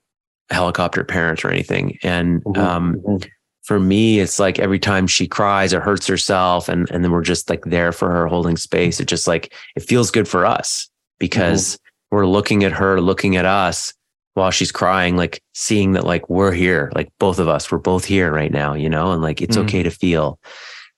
[0.51, 2.61] helicopter parent or anything and mm-hmm.
[2.61, 3.29] um mm-hmm
[3.69, 7.21] for me, it's like every time she cries or hurts herself, and and then we're
[7.21, 8.99] just like there for her, holding space.
[8.99, 10.89] It just like it feels good for us
[11.19, 12.17] because mm-hmm.
[12.17, 13.93] we're looking at her, looking at us
[14.33, 18.07] while she's crying, like seeing that like we're here, like both of us, we're both
[18.07, 19.67] here right now, you know, and like it's mm-hmm.
[19.67, 20.41] okay to feel.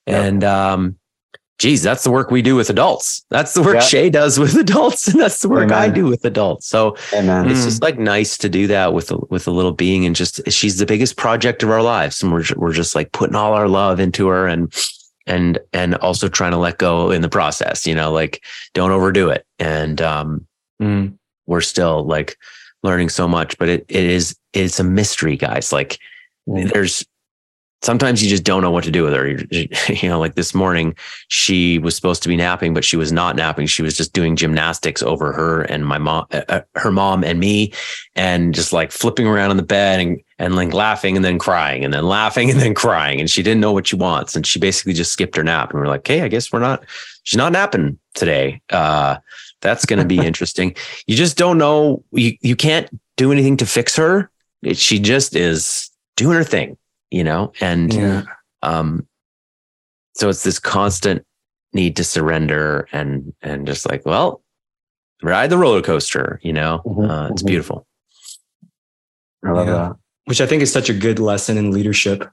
[0.06, 0.96] And um,
[1.61, 3.24] geez, that's the work we do with adults.
[3.28, 3.82] That's the work yep.
[3.82, 5.78] Shay does with adults, and that's the work Amen.
[5.78, 6.66] I do with adults.
[6.66, 7.48] So Amen.
[7.48, 10.40] it's just like nice to do that with a, with a little being, and just
[10.50, 13.68] she's the biggest project of our lives, and we're we're just like putting all our
[13.68, 14.74] love into her, and
[15.26, 17.86] and and also trying to let go in the process.
[17.86, 18.42] You know, like
[18.72, 20.46] don't overdo it, and um,
[20.82, 21.16] mm.
[21.46, 22.36] we're still like
[22.82, 25.72] learning so much, but it it is it's a mystery, guys.
[25.72, 25.98] Like
[26.48, 26.72] mm.
[26.72, 27.04] there's
[27.82, 29.36] sometimes you just don't know what to do with her.
[30.00, 30.94] You know, like this morning,
[31.28, 33.66] she was supposed to be napping, but she was not napping.
[33.66, 37.40] She was just doing gymnastics over her and my mom, uh, uh, her mom and
[37.40, 37.72] me,
[38.14, 41.84] and just like flipping around on the bed and and like laughing and then crying
[41.84, 43.20] and then laughing and then crying.
[43.20, 45.70] And she didn't know what she wants, and she basically just skipped her nap.
[45.70, 46.84] And we're like, hey, I guess we're not.
[47.24, 48.62] She's not napping today.
[48.70, 49.16] Uh,
[49.60, 50.74] that's going to be interesting.
[51.06, 52.04] You just don't know.
[52.12, 54.30] You you can't do anything to fix her.
[54.62, 56.76] It, she just is doing her thing
[57.11, 58.22] you know, and yeah.
[58.62, 59.06] um,
[60.14, 61.24] so it's this constant
[61.72, 64.42] need to surrender and and just like, well,
[65.22, 66.82] ride the roller coaster, you know.
[66.84, 67.11] Mm-hmm.
[67.11, 67.46] Uh, it's mm-hmm.
[67.48, 67.86] beautiful.
[69.44, 69.72] I love yeah.
[69.72, 69.96] that.
[70.26, 72.28] Which I think is such a good lesson in leadership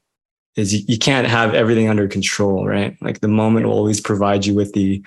[0.55, 2.97] is you, you can't have everything under control, right?
[3.01, 5.03] Like the moment will always provide you with the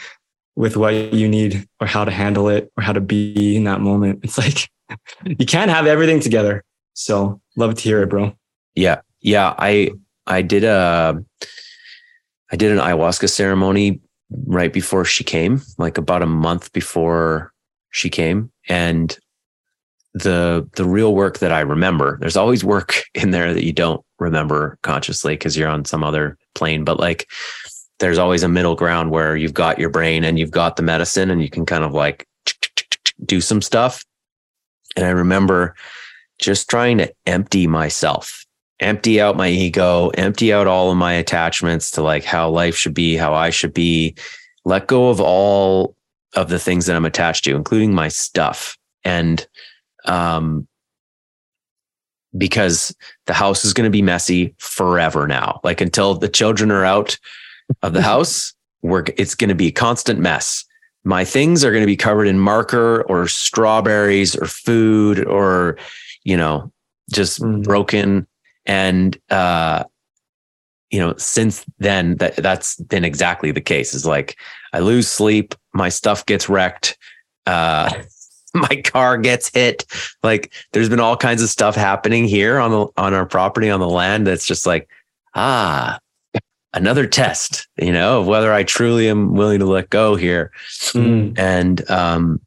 [0.56, 3.80] with what you need or how to handle it or how to be in that
[3.80, 4.20] moment.
[4.22, 4.68] It's like
[5.24, 6.64] you can't have everything together.
[6.94, 8.34] So love to hear it, bro.
[8.74, 9.00] Yeah.
[9.20, 9.90] Yeah, I
[10.26, 11.22] I did a
[12.52, 14.00] I did an ayahuasca ceremony
[14.46, 17.52] right before she came, like about a month before
[17.90, 19.18] she came, and
[20.14, 22.18] the the real work that I remember.
[22.20, 26.36] There's always work in there that you don't remember consciously because you're on some other
[26.54, 27.28] plane, but like
[27.98, 31.30] there's always a middle ground where you've got your brain and you've got the medicine
[31.30, 32.26] and you can kind of like
[33.24, 34.04] do some stuff.
[34.96, 35.74] And I remember
[36.40, 38.46] just trying to empty myself
[38.80, 42.94] empty out my ego, empty out all of my attachments to like how life should
[42.94, 44.14] be, how I should be,
[44.64, 45.94] let go of all
[46.34, 48.78] of the things that I'm attached to, including my stuff.
[49.04, 49.46] And
[50.06, 50.66] um
[52.36, 52.94] because
[53.26, 55.60] the house is going to be messy forever now.
[55.64, 57.18] Like until the children are out
[57.82, 60.64] of the house, we're it's going to be a constant mess.
[61.04, 65.76] My things are going to be covered in marker or strawberries or food or
[66.24, 66.70] you know
[67.12, 67.62] just mm.
[67.62, 68.26] broken
[68.70, 69.82] and uh
[70.90, 73.92] you know since then that that's been exactly the case.
[73.92, 74.38] Is like
[74.72, 76.96] i lose sleep my stuff gets wrecked
[77.46, 77.92] uh
[78.54, 79.84] my car gets hit.
[80.22, 83.80] Like there's been all kinds of stuff happening here on the on our property on
[83.80, 84.88] the land that's just like
[85.34, 85.98] ah
[86.72, 90.52] another test you know of whether i truly am willing to let go here.
[90.92, 91.36] Mm.
[91.36, 92.40] and um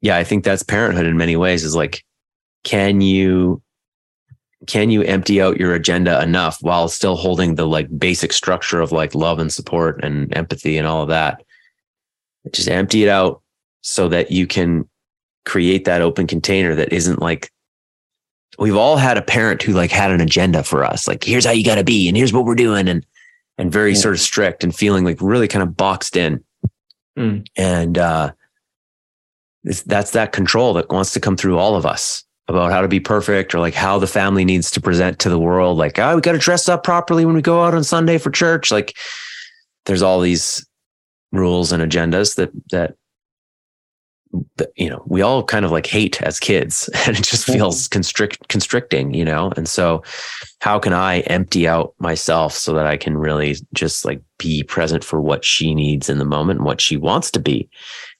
[0.00, 2.04] yeah i think that's parenthood in many ways is like
[2.64, 3.62] can you
[4.66, 8.92] can you empty out your agenda enough while still holding the like basic structure of
[8.92, 11.42] like love and support and empathy and all of that
[12.52, 13.42] just empty it out
[13.82, 14.88] so that you can
[15.44, 17.52] create that open container that isn't like
[18.58, 21.52] we've all had a parent who like had an agenda for us like here's how
[21.52, 23.04] you got to be and here's what we're doing and
[23.58, 23.98] and very yeah.
[23.98, 26.42] sort of strict and feeling like really kind of boxed in
[27.16, 27.46] mm.
[27.56, 28.32] and uh
[29.84, 33.00] that's that control that wants to come through all of us about how to be
[33.00, 35.78] perfect or like how the family needs to present to the world.
[35.78, 38.30] Like, oh, we got to dress up properly when we go out on Sunday for
[38.30, 38.70] church.
[38.70, 38.96] Like,
[39.86, 40.66] there's all these
[41.32, 42.94] rules and agendas that, that,
[44.56, 47.54] that you know, we all kind of like hate as kids and it just mm-hmm.
[47.54, 49.52] feels constrict, constricting, you know?
[49.56, 50.04] And so
[50.60, 55.02] how can I empty out myself so that I can really just like be present
[55.02, 57.68] for what she needs in the moment and what she wants to be?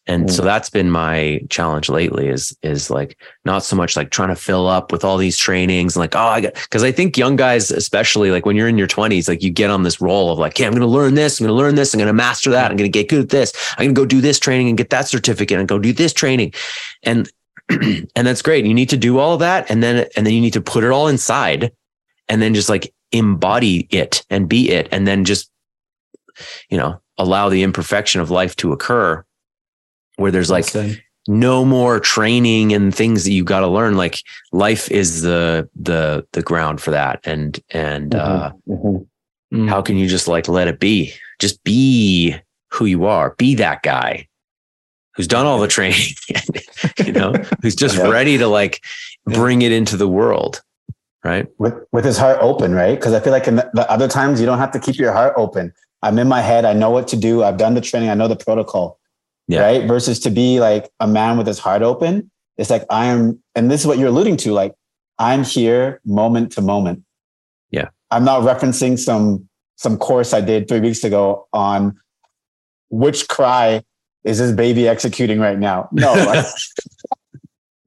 [0.06, 0.30] And mm.
[0.30, 4.36] so that's been my challenge lately is is like not so much like trying to
[4.36, 7.36] fill up with all these trainings and like oh i got because i think young
[7.36, 10.38] guys especially like when you're in your 20s like you get on this role of
[10.38, 12.76] like hey i'm gonna learn this i'm gonna learn this i'm gonna master that i'm
[12.76, 15.58] gonna get good at this i'm gonna go do this training and get that certificate
[15.58, 16.52] and go do this training.
[17.02, 17.30] And
[17.68, 18.64] and that's great.
[18.64, 20.84] You need to do all of that and then and then you need to put
[20.84, 21.72] it all inside
[22.28, 25.50] and then just like embody it and be it and then just
[26.68, 29.24] you know allow the imperfection of life to occur
[30.16, 30.66] where there's like
[31.28, 34.18] no more training and things that you got to learn like
[34.52, 39.06] life is the the the ground for that and and uh Mhm.
[39.52, 39.68] Mm.
[39.68, 42.34] how can you just like let it be just be
[42.72, 44.26] who you are be that guy
[45.14, 46.00] who's done all the training
[47.04, 48.08] you know who's just Yeah.
[48.08, 48.82] ready to like
[49.24, 50.62] bring it into the world
[51.24, 52.94] right with with his heart open, right?
[52.94, 55.12] Because I feel like in the, the other times you don't have to keep your
[55.12, 55.72] heart open.
[56.02, 56.64] I'm in my head.
[56.64, 57.42] I know what to do.
[57.42, 58.10] I've done the training.
[58.10, 59.00] I know the protocol,
[59.48, 59.60] Yeah.
[59.60, 59.86] right?
[59.86, 62.30] Versus to be like a man with his heart open.
[62.56, 64.52] It's like I am, and this is what you're alluding to.
[64.52, 64.74] Like
[65.18, 67.02] I'm here moment to moment.
[67.70, 67.88] Yeah.
[68.10, 71.96] I'm not referencing some some course I did three weeks ago on
[72.90, 73.82] which cry
[74.24, 75.88] is this baby executing right now.
[75.92, 76.44] No, I-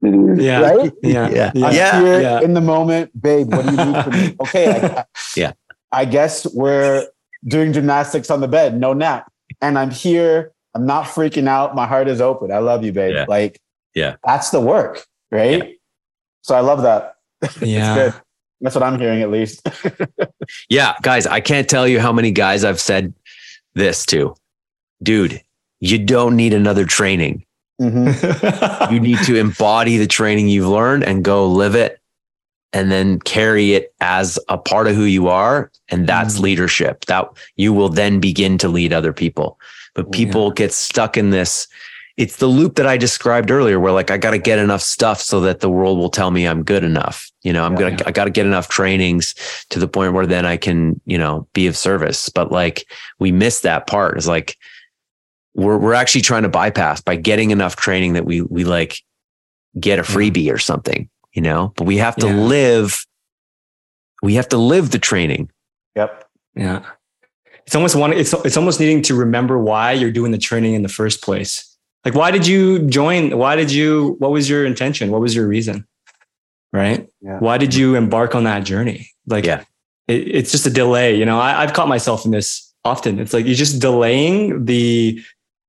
[0.02, 0.60] Yeah.
[0.60, 0.92] right?
[1.02, 1.28] Yeah.
[1.28, 1.50] Yeah.
[1.56, 2.00] I'm Yeah.
[2.00, 2.40] here Yeah.
[2.40, 3.52] in the moment, babe.
[3.52, 4.36] What do you need from me?
[4.40, 4.66] Okay.
[4.80, 5.04] I, I-
[5.36, 5.52] Yeah.
[5.92, 7.06] I guess we're
[7.44, 9.30] doing gymnastics on the bed, no nap.
[9.60, 10.52] And I'm here.
[10.74, 11.74] I'm not freaking out.
[11.74, 12.52] My heart is open.
[12.52, 13.14] I love you, babe.
[13.14, 13.24] Yeah.
[13.28, 13.60] Like,
[13.94, 14.16] Yeah.
[14.24, 15.76] that's the work, right?
[16.42, 17.16] So I love that.
[17.60, 17.94] Yeah.
[17.96, 18.22] It's good.
[18.62, 19.66] That's what I'm hearing at least.
[20.68, 23.14] yeah guys i can't tell you how many guys i've said
[23.74, 24.34] this to
[25.02, 25.40] dude
[25.78, 27.44] you don't need another training
[27.80, 28.90] Mhm.
[28.92, 32.00] you need to embody the training you've learned and go live it
[32.72, 36.42] and then carry it as a part of who you are and that's Mm.
[36.42, 39.58] leadership that you will then begin to lead other people
[39.94, 41.66] but people get stuck in this
[42.16, 45.20] it's the loop that i described earlier where like i got to get enough stuff
[45.20, 47.90] so that the world will tell me i'm good enough you know i'm Yeah.
[47.90, 49.34] gonna i got to get enough trainings
[49.70, 52.84] to the point where then i can you know be of service but like
[53.18, 54.56] we miss that part it's like
[55.54, 58.96] we're we're actually trying to bypass by getting enough training that we we like
[59.78, 61.72] get a freebie or something, you know.
[61.76, 62.34] But we have to Yeah.
[62.34, 63.06] live.
[64.22, 65.50] We have to live the training.
[65.96, 66.28] yep.
[66.54, 66.82] Yeah.
[67.66, 70.82] It's almost one, it's, it's almost needing to remember why you're doing the training in
[70.82, 71.66] the first place.
[72.04, 73.36] Like, why did you join?
[73.36, 75.10] Why did you, what was your intention?
[75.10, 75.86] What was your reason?
[76.72, 77.08] Right.
[77.20, 77.38] Yeah.
[77.38, 79.10] Why did you embark on that journey?
[79.26, 79.64] Like, Yeah.
[80.08, 81.16] it, it's just a delay.
[81.16, 83.18] You know, I, I've caught myself in this often.
[83.18, 85.20] It's like you're just delaying the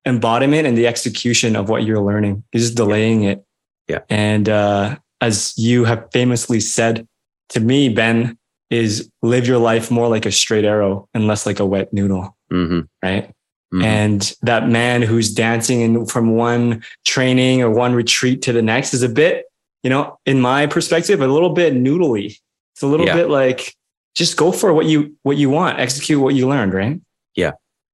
[0.06, 2.42] embodiment and the execution of what you're learning.
[2.52, 3.44] You're just delaying it.
[3.88, 4.00] Yeah.
[4.08, 7.06] And uh, as you have famously said
[7.50, 8.38] to me, Ben,
[8.72, 12.36] is live your life more like a straight arrow and less like a wet noodle.
[12.52, 12.80] Mm-hmm.
[13.02, 13.32] Right.
[13.72, 13.82] Mhm.
[13.84, 18.92] And that man who's dancing in from one training or one retreat to the next
[18.94, 19.46] is a bit,
[19.82, 22.36] you know, in my perspective, a little bit noodly.
[22.74, 23.14] It's a little Yeah.
[23.16, 23.74] bit like
[24.14, 27.00] just go for what you what you want, execute what you learned, right?
[27.34, 27.52] Yeah.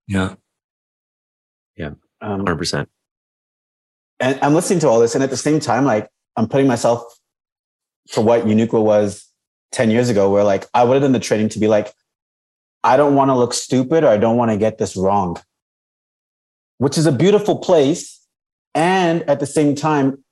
[0.08, 0.34] Yeah.
[1.76, 1.90] Yeah.
[2.20, 2.88] Um, 100%.
[4.20, 7.02] and I'm listening to all this, and at the same time, like I'm putting myself
[8.12, 9.27] to what Yenukwa was
[9.72, 11.92] 10 years ago, where like I would have done the training to be like,
[12.84, 15.40] I don't want to look stupid or I don't want to get this wrong,
[16.78, 18.20] which is a beautiful place.
[18.74, 20.22] And at the same time,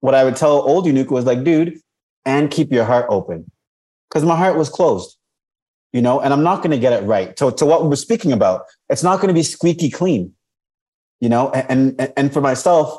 [0.00, 1.78] what I would tell old Yenukwa was like, dude,
[2.24, 3.50] and keep your heart open.
[4.08, 5.18] Because my heart was closed,
[5.92, 7.38] you know, and I'm not going to get it right.
[7.38, 10.34] So to what we we're speaking about, it's not going to be squeaky clean
[11.20, 12.98] you know and, and and for myself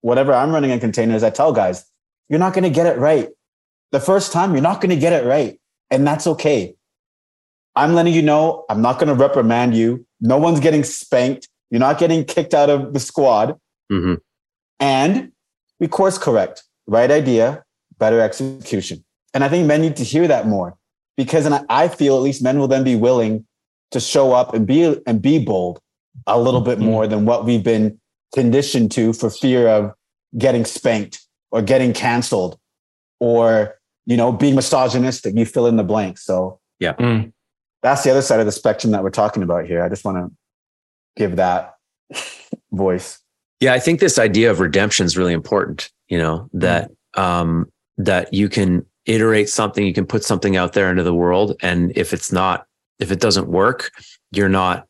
[0.00, 1.84] whatever i'm running in containers i tell guys
[2.28, 3.28] you're not going to get it right
[3.92, 5.58] the first time you're not going to get it right
[5.90, 6.74] and that's okay.
[7.76, 10.06] I'm letting you know i'm not going to reprimand you.
[10.20, 11.48] No one's getting spanked.
[11.70, 13.56] You're not getting kicked out of the squad.
[13.90, 14.14] Hmm
[14.78, 15.32] and
[15.78, 16.62] we course correct.
[16.86, 17.64] Right idea
[17.98, 19.04] better execution.
[19.34, 20.76] And i think men need to hear that more
[21.16, 23.46] because and I, feel at least men will then be willing
[23.90, 25.80] to show up and be and be bold
[26.26, 26.82] a little bit Mhm.
[26.84, 27.98] more than what we've been
[28.34, 29.92] conditioned to for fear of
[30.38, 31.20] getting spanked
[31.50, 32.58] or getting canceled
[33.18, 36.58] or you know being misogynistic you fill in the blank so
[36.98, 37.32] Mm.
[37.82, 40.16] that's the other side of the spectrum that we're talking about here i just want
[40.18, 40.30] to
[41.16, 41.74] give that
[42.72, 43.18] voice
[43.60, 45.90] Yeah, I think this idea of redemption is really important.
[46.08, 50.88] You know that um, that you can iterate something, you can put something out there
[50.90, 52.64] into the world, and if it's not,
[52.98, 53.90] if it doesn't work,
[54.32, 54.86] you're not,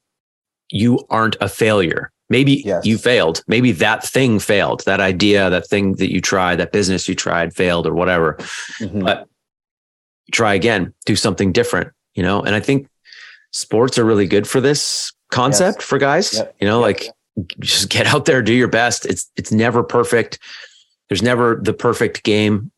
[0.71, 2.13] you aren't a failure.
[2.31, 2.87] Maybe Yes.
[2.87, 3.43] you failed.
[3.49, 4.85] Maybe that thing failed.
[4.87, 8.35] That idea, that thing that you tried, that business you tried failed, or whatever.
[8.79, 9.03] Mhm.
[9.05, 9.29] But
[10.33, 11.89] try again, do something different.
[12.15, 12.89] You know, and I think
[13.53, 16.35] sports are really good for this concept for guys.
[16.35, 16.57] Yep.
[16.61, 16.87] You know, Yep.
[16.87, 17.11] like
[17.61, 19.07] just get out there, do your best.
[19.07, 20.39] It's it's never perfect.
[21.09, 22.71] There's never the perfect game.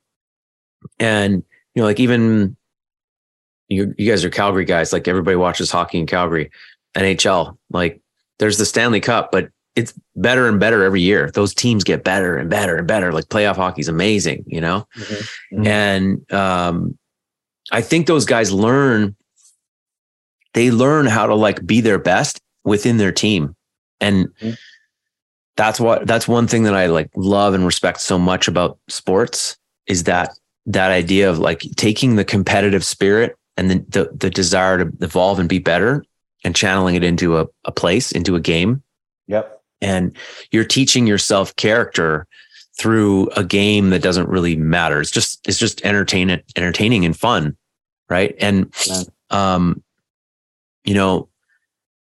[0.99, 1.43] And
[1.75, 2.57] you know, like even
[3.69, 6.51] you you guys are Calgary guys, like everybody watches hockey in Calgary,
[6.95, 7.57] NHL.
[7.71, 8.02] Like
[8.43, 11.31] there's the Stanley Cup, but it's better and better every year.
[11.31, 13.13] Those teams get better and better and better.
[13.13, 14.85] Like playoff hockey is amazing, you know?
[14.99, 15.29] Mhm.
[15.53, 15.67] Mhm.
[15.69, 16.99] And um
[17.71, 19.15] I think those guys learn
[20.55, 23.55] they learn how to like be their best within their team.
[24.01, 24.59] And Mhm.
[25.57, 29.57] that's what that's one thing that I like love and respect so much about sports
[29.87, 30.31] is that
[30.67, 35.39] that idea of like taking the competitive spirit and the the, the desire to evolve
[35.39, 36.05] and be better
[36.45, 38.83] and channeling it into a, a place, into a game.
[39.29, 39.61] Yep.
[39.81, 40.17] And
[40.51, 42.27] you're teaching yourself character
[42.79, 45.01] through a game that doesn't really matter.
[45.01, 47.57] It's just it's just entertaining entertaining and fun.
[48.09, 48.35] Right.
[48.41, 49.03] And Yeah.
[49.31, 49.83] um,
[50.85, 51.29] you know,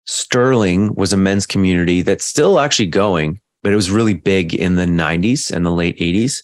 [0.06, 4.76] Sterling was a men's community that's still actually going, but it was really big in
[4.76, 6.44] the 90s and the late 80s.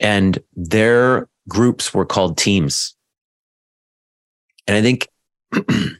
[0.00, 2.94] And their groups were called teams.
[4.66, 5.08] And I think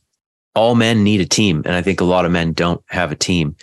[0.55, 1.63] all men need a team.
[1.65, 3.57] And I think a lot of men don't have a team.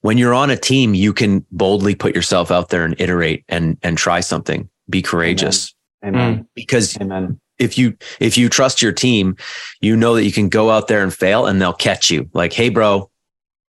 [0.00, 3.78] When you're on a team, you can boldly put yourself out there and iterate and,
[3.82, 4.68] and try something.
[4.90, 6.38] Be courageous Amen.
[6.40, 6.46] Mm.
[6.54, 7.40] because Amen.
[7.58, 9.36] if you if you trust your team,
[9.80, 12.28] you know that you can go out there and fail and they'll catch you.
[12.32, 13.08] Like, hey, bro,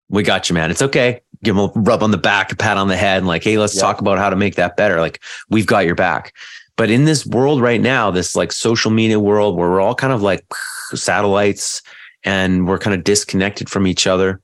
[0.10, 0.72] we got you, man.
[0.72, 1.22] It's okay.
[1.44, 3.58] Give them a rub on the back, a pat on the head, and like, hey,
[3.58, 3.82] let's Yeah.
[3.82, 5.00] talk about how to make that better.
[5.00, 6.34] Like, we've got your back.
[6.78, 10.14] But in this world right now, this like social media world where we're all kind
[10.14, 10.44] of like
[10.96, 11.82] satellites
[12.24, 14.42] and we're kind of disconnected from each other,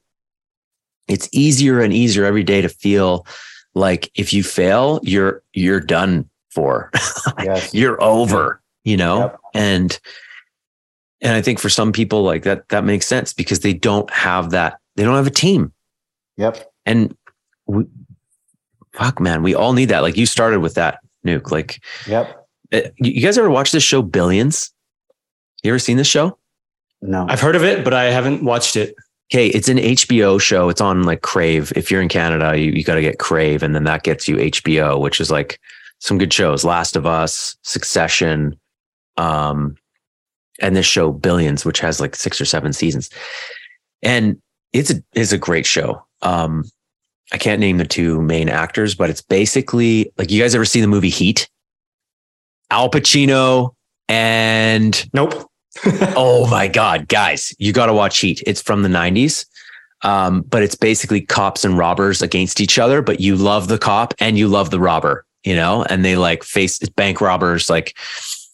[1.07, 3.25] it's easier and easier every day to feel
[3.73, 6.91] like if you fail, you're you're done for.
[7.43, 7.73] Yes.
[7.73, 9.19] you're over, you know?
[9.19, 9.39] Yep.
[9.53, 9.99] And
[11.21, 14.51] and I think for some people like that that makes sense because they don't have
[14.51, 15.71] that they don't have a team.
[16.37, 16.71] Yep.
[16.85, 17.15] And
[17.65, 17.85] we,
[18.93, 20.01] fuck man, we all need that.
[20.01, 21.51] Like you started with that nuke.
[21.51, 22.47] Like Yep.
[22.71, 24.73] Eh, you you guys ever watch this show Billions?
[25.63, 26.37] You ever seen this show?
[27.01, 27.25] No.
[27.29, 28.95] I've heard of it, but I haven't watched it.
[29.31, 30.69] Okay, it's an HBO show.
[30.69, 31.71] It's on like Crave.
[31.75, 34.37] If you're in Canada, you, you got to get Crave, and then that gets you
[34.37, 35.59] HBO, which is like
[35.99, 38.59] some good shows: Last of Us, Succession,
[39.17, 39.75] um,
[40.61, 43.09] and this show Billions, which has like six or seven seasons,
[44.01, 44.41] and
[44.73, 46.03] it's a it's a great show.
[46.23, 46.63] Um,
[47.31, 50.81] I can't name the two main actors, but it's basically like you guys ever see
[50.81, 51.47] the movie Heat?
[52.71, 53.73] Al Pacino
[54.07, 55.48] and Nope.
[56.15, 58.41] Oh my god guys you got to watch heat.
[58.45, 59.45] It's from the 90s
[60.01, 64.13] um, but it's basically cops and robbers against each other but you love the cop
[64.19, 65.83] and you love the robber you know?
[65.89, 67.95] And they like face bank robbers like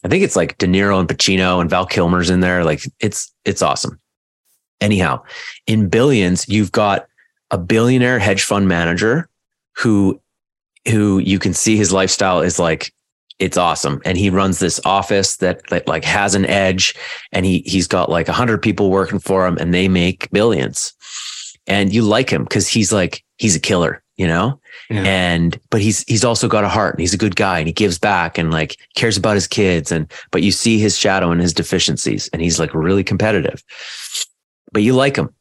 [0.04, 3.32] i think it's like de niro and pacino and val kilmer's in there like it's
[3.44, 3.98] it's awesome.
[4.80, 5.22] Anyhow
[5.66, 7.06] in billions you've got
[7.50, 9.28] a billionaire hedge fund manager
[9.76, 10.20] who
[10.88, 12.92] who you can see his lifestyle is like
[13.38, 14.00] it's awesome.
[14.04, 16.94] And he runs this office that, that like has an edge
[17.32, 20.94] and he he's got like 100 people working for him and they make billions.
[21.66, 24.58] And you like him because he's like he's a killer you know?
[24.88, 25.02] Yeah.
[25.02, 27.72] and but he's he's also got a heart and he's a good guy and he
[27.72, 31.40] gives back and like cares about his kids and but you see his shadow and
[31.40, 33.62] his deficiencies and he's like really competitive.
[34.72, 35.34] But you like him.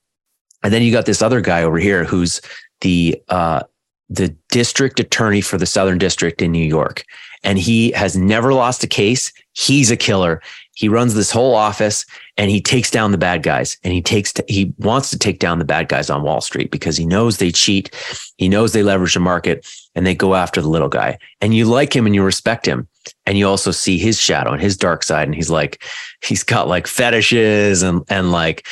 [0.63, 2.41] And then you got this other guy over here who's
[2.81, 3.63] the uh
[4.09, 7.03] the district attorney for the southern district in new york
[7.45, 9.31] and he has never lost a case.
[9.53, 10.41] He's a killer.
[10.73, 12.03] He runs this whole office
[12.37, 15.59] and he takes down the bad guys and he takes he wants to take down
[15.59, 17.95] the bad guys on wall street because he knows they cheat
[18.37, 21.17] he knows they leverage the market and they go after the little guy.
[21.39, 22.89] And you like him and you respect him
[23.25, 25.81] and you also see his shadow and his dark side and he's like
[26.23, 28.67] he's got like fetishes and and like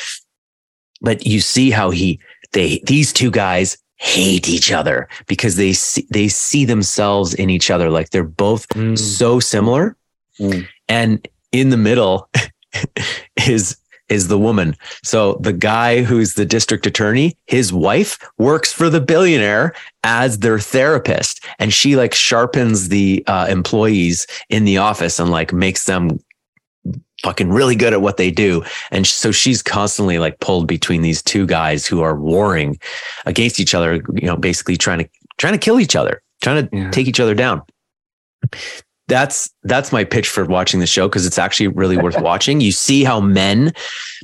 [1.00, 2.18] but you see how he
[2.52, 7.70] they these two guys hate each other because they see they see themselves in each
[7.70, 8.98] other like they're both Mm.
[8.98, 9.96] so similar
[10.38, 10.66] Mm.
[10.88, 12.28] and in the middle
[13.48, 13.76] is
[14.10, 19.00] is the woman so the guy who's the district attorney his wife works for the
[19.00, 25.30] billionaire as their therapist and she like sharpens the uh, employees in the office and
[25.30, 26.18] like makes them
[27.24, 28.62] fucking really good at what they do
[28.92, 32.78] and so she's constantly like pulled between these two guys who are warring
[33.26, 35.08] against each other you know basically trying to
[35.38, 36.90] trying to kill each other trying to Yeah.
[36.90, 37.62] take each other down
[39.08, 42.60] that's that's my pitch for watching the show because it's actually really worth watching.
[42.62, 43.72] You see how men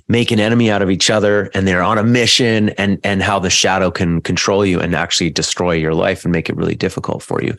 [0.08, 3.38] make an enemy out of each other and they're on a mission and and how
[3.38, 7.22] the shadow can control you and actually destroy your life and make it really difficult
[7.22, 7.56] for you.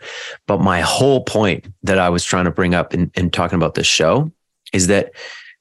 [0.47, 3.75] But my whole point that I was trying to bring up in, in talking about
[3.75, 4.31] this show
[4.74, 5.11] is that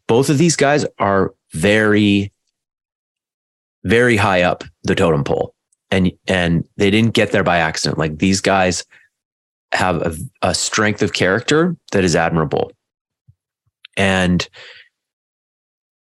[0.06, 2.32] both of these guys are very
[3.84, 5.54] very high up the totem pole
[5.90, 8.84] and and they didn't get there by accident like these guys
[9.72, 12.72] have a, a strength of character that is admirable.
[13.96, 14.48] And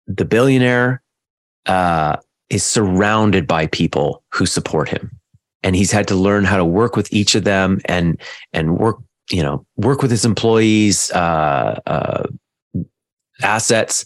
[0.08, 1.02] the billionaire
[1.66, 2.18] uh,
[2.50, 5.12] is surrounded by people who support him.
[5.64, 8.22] And he's had to learn how to work with each of them and
[8.54, 8.98] and work,
[9.32, 12.28] you know, work with his employees, uh, uh,
[13.44, 14.06] assets.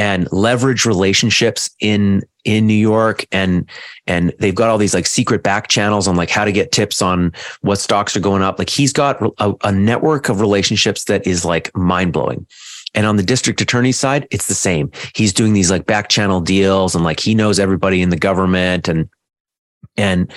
[0.00, 3.26] and leverage relationships in in New York.
[3.32, 3.68] And
[4.06, 7.02] and they've got all these like secret back channels on like how to get tips
[7.02, 7.32] on
[7.62, 8.60] what stocks are going up.
[8.60, 12.46] Like he's got a, a network of relationships that is like mind blowing
[12.94, 14.90] and on the district attorney's side it's the same.
[15.14, 18.88] He's doing these like back channel deals and like he knows everybody in the government
[18.88, 19.08] and
[19.96, 20.32] and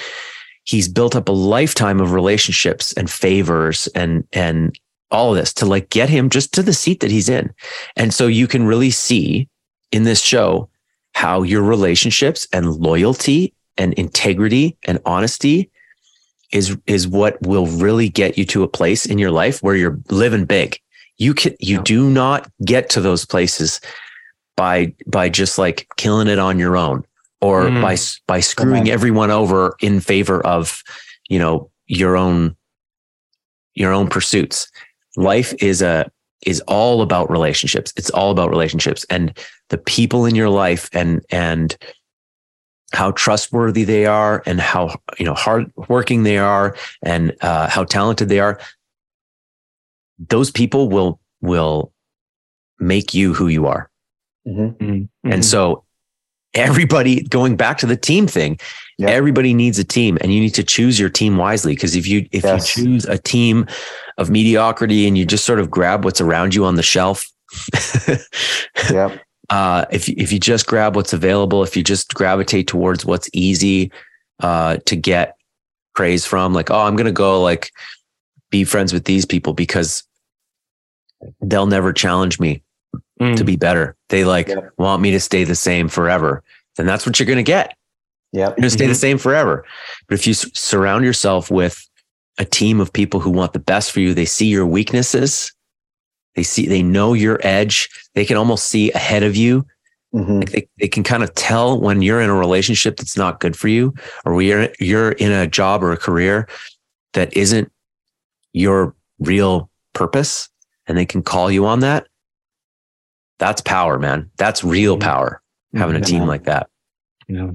[0.63, 4.77] he's built up a lifetime of relationships and favors and and
[5.11, 7.53] all of this to like get him just to the seat that he's in
[7.95, 9.47] and so you can really see
[9.91, 10.69] in this show
[11.13, 15.69] how your relationships and loyalty and integrity and honesty
[16.51, 19.99] is is what will really get you to a place in your life where you're
[20.09, 20.79] living big.
[21.17, 23.79] You can you do not get to those places
[24.57, 27.05] by by just like killing it on your own
[27.39, 27.81] or mm.
[27.81, 27.97] by
[28.27, 30.83] by screwing everyone over in favor of
[31.29, 32.55] you know your own
[33.73, 34.70] your own pursuits.
[35.15, 36.09] Life is a
[36.45, 37.93] is all about relationships.
[37.97, 39.37] It's all about relationships and
[39.69, 41.75] the people in your life and and
[42.93, 48.29] how trustworthy they are and how you know hardworking they are and uh, how talented
[48.29, 48.59] they are.
[50.19, 51.91] Those people will will
[52.79, 53.89] make you who you are.
[54.47, 54.83] Mm-hmm.
[54.83, 55.31] Mm-hmm.
[55.31, 55.83] And so
[56.53, 58.59] everybody going back to the team thing
[58.97, 59.09] yep.
[59.09, 62.27] everybody needs a team and you need to choose your team wisely because if you
[62.31, 62.75] if yes.
[62.77, 63.65] you choose a team
[64.17, 67.25] of mediocrity and you just sort of grab what's around you on the shelf
[68.89, 69.21] yep.
[69.49, 73.91] uh, if if you just grab what's available if you just gravitate towards what's easy
[74.41, 75.37] uh, to get
[75.95, 77.71] praise from like oh i'm gonna go like
[78.49, 80.03] be friends with these people because
[81.41, 82.61] they'll never challenge me
[83.21, 83.35] mm.
[83.37, 83.95] to be better.
[84.09, 84.71] They like yep.
[84.77, 86.43] want me to stay the same forever.
[86.75, 87.75] Then that's what you're going to get.
[88.31, 88.91] Yeah, You're going to stay mm-hmm.
[88.91, 89.65] the same forever.
[90.07, 91.87] But if you s- surround yourself with
[92.37, 95.53] a team of people who want the best for you, they see your weaknesses.
[96.35, 97.89] They see, they know your edge.
[98.15, 99.65] They can almost see ahead of you.
[100.13, 100.39] Mm-hmm.
[100.39, 103.55] Like they, they can kind of tell when you're in a relationship that's not good
[103.55, 103.93] for you,
[104.25, 106.47] or you're, you're in a job or a career
[107.13, 107.71] that isn't
[108.53, 110.49] your real purpose.
[110.87, 112.07] And they can call you on that
[113.41, 114.29] that's power, man.
[114.37, 115.41] That's real power.
[115.73, 116.69] Having a team like that.
[117.27, 117.49] Yeah.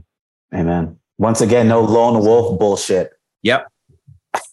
[0.53, 0.99] Amen.
[1.17, 3.13] Once again, no lone wolf bullshit.
[3.45, 3.71] Yep.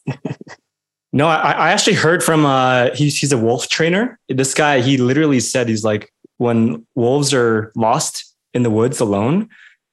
[1.11, 4.19] no, I, I, actually heard from uh he's he's a wolf trainer.
[4.29, 9.49] This guy, he literally said he's like when wolves are lost in the woods alone,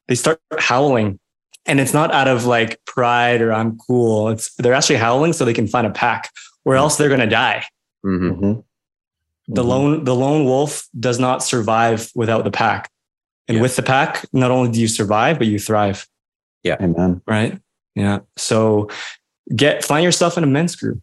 [0.09, 1.19] they start howling.
[1.65, 4.29] And it's not out of like pride or I'm cool.
[4.29, 6.31] It's they're actually howling so they can find a pack,
[6.67, 7.65] or else they're gonna die.
[8.05, 8.61] Mm-hmm.
[9.53, 9.71] The mm-hmm.
[9.71, 12.89] lone the lone wolf does not survive without the pack.
[13.49, 13.63] And yeah.
[13.63, 16.07] with the pack, not only do you survive, but you thrive.
[16.63, 16.77] Yeah.
[16.81, 17.21] Amen.
[17.27, 17.61] Right.
[17.97, 18.21] Yeah.
[18.37, 18.91] So
[19.55, 21.01] get find yourself in a men's group.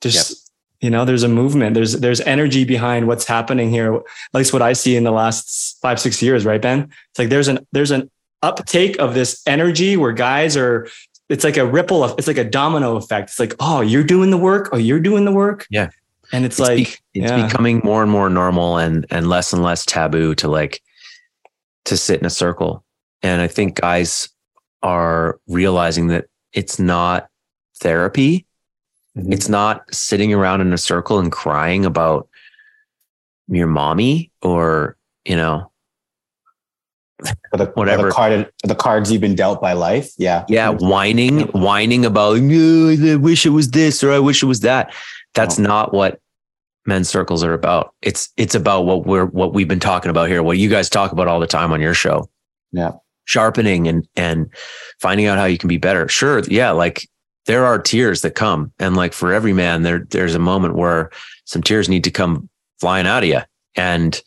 [0.00, 0.36] Just yep.
[0.80, 1.74] you know, there's a movement.
[1.74, 3.94] There's there's energy behind what's happening here.
[3.94, 4.02] At
[4.34, 6.90] least what I see in the last five, six years, right, Ben?
[7.10, 8.10] It's like there's an there's an
[8.42, 10.88] uptake of this energy where guys are
[11.28, 13.30] it's like a ripple of it's like a domino effect.
[13.30, 14.70] It's like, oh, you're doing the work.
[14.72, 15.68] Oh, you're doing the work.
[15.70, 15.90] Yeah
[16.32, 17.46] and it's, it's like be, it's yeah.
[17.46, 20.80] becoming more and more normal and and less and less taboo to like
[21.86, 22.84] to sit in a circle.
[23.22, 24.28] And i think guys
[24.82, 27.28] are realizing that it's not
[27.80, 28.46] therapy.
[29.16, 29.32] Mm-hmm.
[29.32, 32.28] it's not sitting around in a circle and crying about
[33.48, 35.70] your mommy or you know
[37.52, 40.12] the, whatever the, card, the cards you've been dealt by life.
[40.16, 40.44] Yeah.
[40.48, 44.94] Yeah whining whining about i wish it was this or i wish it was that.
[45.34, 45.62] That's oh.
[45.62, 46.20] not what
[46.86, 47.94] men's circles are about.
[48.02, 51.12] It's it's about what we're what we've been talking about here, what you guys talk
[51.12, 52.28] about all the time on your show.
[52.72, 52.92] Yeah.
[53.24, 54.52] Sharpening and and
[55.00, 56.08] finding out how you can be better.
[56.08, 57.08] Sure, yeah, like
[57.46, 61.10] there are tears that come and like for every man there there's a moment where
[61.44, 62.48] some tears need to come
[62.80, 63.40] flying out of you
[63.76, 64.22] and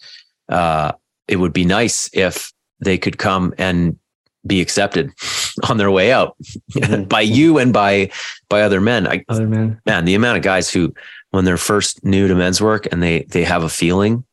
[0.49, 0.91] uh
[1.27, 3.97] it would be nice if they could come and
[4.45, 5.11] be accepted
[5.69, 6.35] on their way out
[6.73, 7.03] mm-hmm.
[7.07, 8.09] by you and by
[8.49, 9.07] by other men.
[9.07, 10.93] I, other men, man, the amount of guys who,
[11.33, 14.23] when they're first new to men's work and they they have a feeling,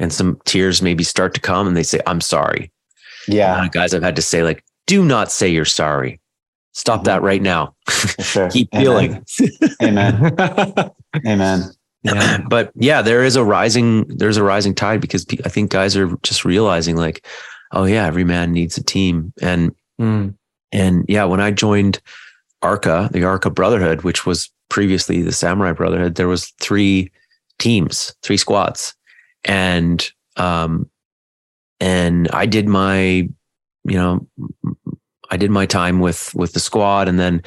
[0.00, 2.72] and some tears maybe start to come, and they say, "I'm sorry."
[3.28, 6.20] Yeah, guys, I've had to say like, "Do not say you're sorry.
[6.72, 7.04] Stop mm-hmm.
[7.04, 7.76] that right now.
[8.18, 8.50] Sure.
[8.52, 9.24] Keep feeling."
[9.82, 10.36] Amen.
[11.24, 11.70] Amen.
[12.02, 12.38] Yeah.
[12.48, 16.16] but yeah, there is a rising there's a rising tide because I think guys are
[16.22, 17.24] just realizing like,
[17.70, 19.32] oh yeah, every man needs a team.
[19.40, 20.34] And mm.
[20.72, 22.00] and yeah, when I joined
[22.60, 27.12] Arka, the Arka Brotherhood, which was previously the Samurai Brotherhood, there was three
[27.58, 28.94] teams, three squads.
[29.44, 30.88] And um
[31.80, 33.28] and I did my,
[33.84, 34.26] you know,
[35.30, 37.42] I did my time with with the squad and then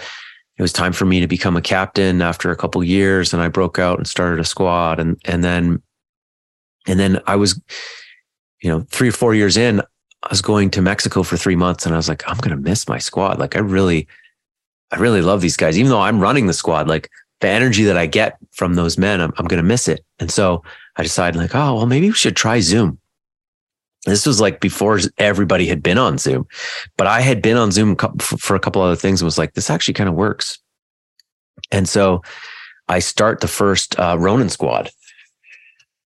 [0.58, 3.48] it was time for me to become a captain after a couple years and I
[3.48, 5.82] broke out and started a squad and and then
[6.86, 7.60] and then I was
[8.64, 11.86] you know, three or four years in, I was going to Mexico for three months
[11.86, 13.38] and I was like, I'm to miss my squad.
[13.38, 14.08] Like, I really,
[14.94, 15.78] I really love these guys.
[15.78, 17.10] Even though I'm running the squad, like
[17.42, 20.06] the energy that I get from those men, I'm, I'm going to miss it.
[20.20, 20.64] And so
[20.98, 23.00] I decided, like, oh, well, maybe we should try Zoom.
[24.06, 26.46] This was like before everybody had been on Zoom,
[26.96, 29.70] but I had been on Zoom for a couple other things and was like, this
[29.70, 30.60] actually kind of works.
[31.72, 32.22] And so
[32.88, 34.92] I start the first uh, Ronin squad.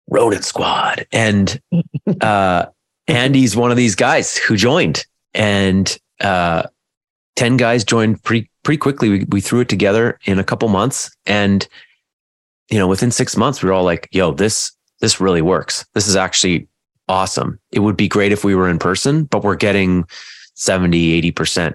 [0.08, 1.06] Ronin squad.
[1.12, 1.60] And
[2.20, 2.66] uh,
[3.08, 5.06] Andy's one of these guys who joined.
[5.32, 6.64] And uh,
[7.36, 9.08] 10 guys joined pretty pretty quickly.
[9.08, 11.08] We, we threw it together in a couple months.
[11.24, 11.66] And,
[12.68, 15.86] you know, within six months, we were all like, yo, this this really works.
[15.94, 16.66] This is actually
[17.08, 17.60] awesome.
[17.70, 20.04] It would be great if we were in person, but we're getting
[20.54, 21.74] 70, 80%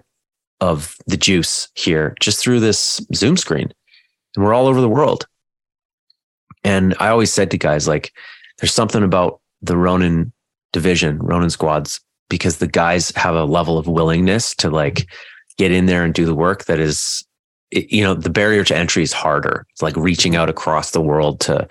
[0.60, 3.72] of the juice here just through this Zoom screen.
[4.36, 5.28] And we're all over the world.
[6.66, 8.12] And I always said to guys, like,
[8.60, 10.34] there's something about the Ronin
[10.74, 15.08] division, Ronin squads, because the guys have a level of willingness to like
[15.58, 17.26] get in there and do the work that is,
[17.72, 19.66] you know, the barrier to entry is harder.
[19.72, 21.68] It's like reaching out across the world to,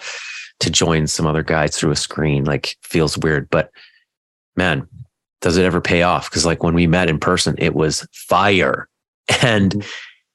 [0.61, 3.71] to join some other guys through a screen, like feels weird, but
[4.57, 4.87] man,
[5.41, 6.31] does it ever pay off?
[6.31, 8.89] Cause like when we met in person, it was fire.
[9.43, 9.89] And, mm-hmm.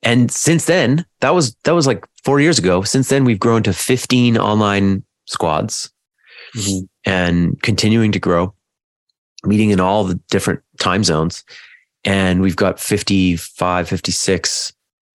[0.03, 2.81] and since then, that was, that was like four years ago.
[2.81, 5.91] Since then, we've grown to 15 online squads
[6.55, 6.85] mm-hmm.
[7.03, 8.53] and continuing to grow,
[9.43, 11.43] meeting in all the different time zones.
[12.05, 14.73] And we've got 55, 56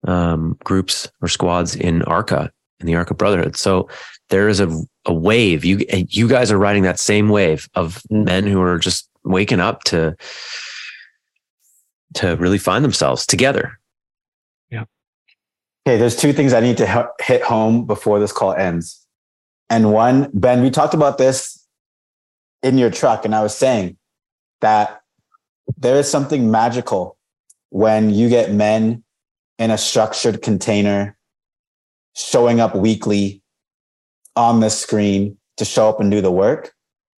[0.07, 3.57] um, groups or squads in ARCA, in the ARCA Brotherhood.
[3.57, 3.89] So
[4.29, 4.69] there is a,
[5.05, 5.65] a wave.
[5.65, 9.83] You, you guys are riding that same wave of men who are just waking up
[9.85, 10.15] to,
[12.15, 13.79] to really find themselves together.
[14.69, 14.85] Yeah.
[15.85, 15.97] Okay.
[15.97, 19.05] There's two things I need to hit home before this call ends.
[19.69, 21.65] And one, Ben, we talked about this
[22.63, 23.97] in your truck, and I was saying
[24.61, 25.01] that
[25.75, 27.17] there is something magical
[27.69, 29.03] when you get men
[29.59, 31.17] in a structured container
[32.15, 33.41] showing up weekly
[34.35, 36.73] on the screen to show up and do the work.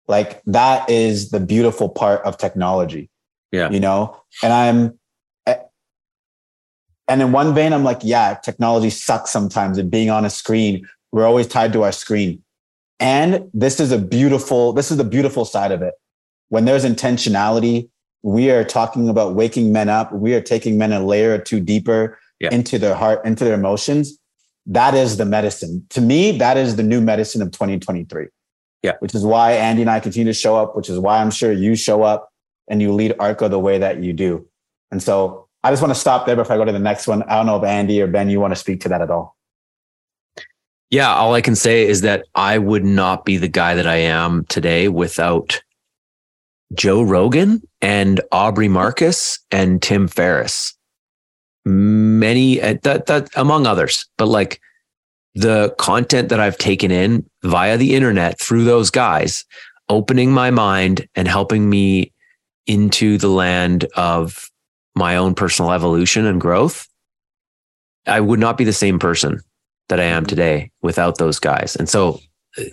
[0.08, 3.10] Like that is the beautiful part of technology.
[3.52, 3.70] Yeah.
[3.70, 5.00] You know, and I'm,
[5.46, 5.58] eh,
[7.08, 9.78] and in one vein, I'm like, yeah, technology sucks sometimes.
[9.78, 12.44] And being on a screen, we're always tied to our screen.
[13.00, 15.94] And this is a beautiful, this is the beautiful side of it.
[16.50, 17.90] When there's intentionality,
[18.24, 20.12] we are talking about waking men up.
[20.12, 22.50] We are taking men a layer or two deeper yeah.
[22.52, 24.18] into their heart, into their emotions.
[24.66, 25.86] That is the medicine.
[25.92, 28.28] To me, that is the new medicine of 2023.
[28.84, 28.94] Yeah.
[29.00, 31.52] Which is why Andy and I continue to show up, which is why I'm sure
[31.52, 32.30] you show up
[32.68, 34.48] and you lead ARCA the way that you do.
[34.92, 37.24] And so I just want to stop there before I go to the next one.
[37.24, 39.36] I don't know if Andy or Ben, you want to speak to that at all.
[40.90, 43.98] Yeah, all I can say is that I would not be the guy that I
[43.98, 45.62] am today without
[46.74, 50.74] Joe Rogan and Aubrey Marcus and Tim Ferriss.
[51.66, 54.62] Many uh, that that among others, but like
[55.36, 59.46] the content that I've taken in via the internet through those guys,
[59.90, 62.12] opening my mind and helping me
[62.66, 64.50] into the land of
[64.96, 66.88] my own personal evolution and growth,
[68.08, 69.40] I would not be the same person
[69.90, 70.30] that I am mm-hmm.
[70.30, 71.76] today without those guys.
[71.76, 72.20] And so
[72.58, 72.64] uh,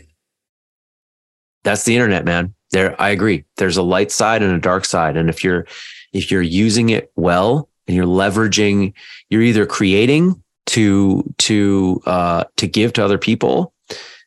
[1.64, 2.54] that's the internet, man.
[2.74, 3.44] There, I agree.
[3.56, 5.16] There's a light side and a dark side.
[5.16, 5.64] And if you're,
[6.12, 8.94] if you're using it well and you're leveraging,
[9.30, 13.72] you're either creating to, to, uh, to give to other people,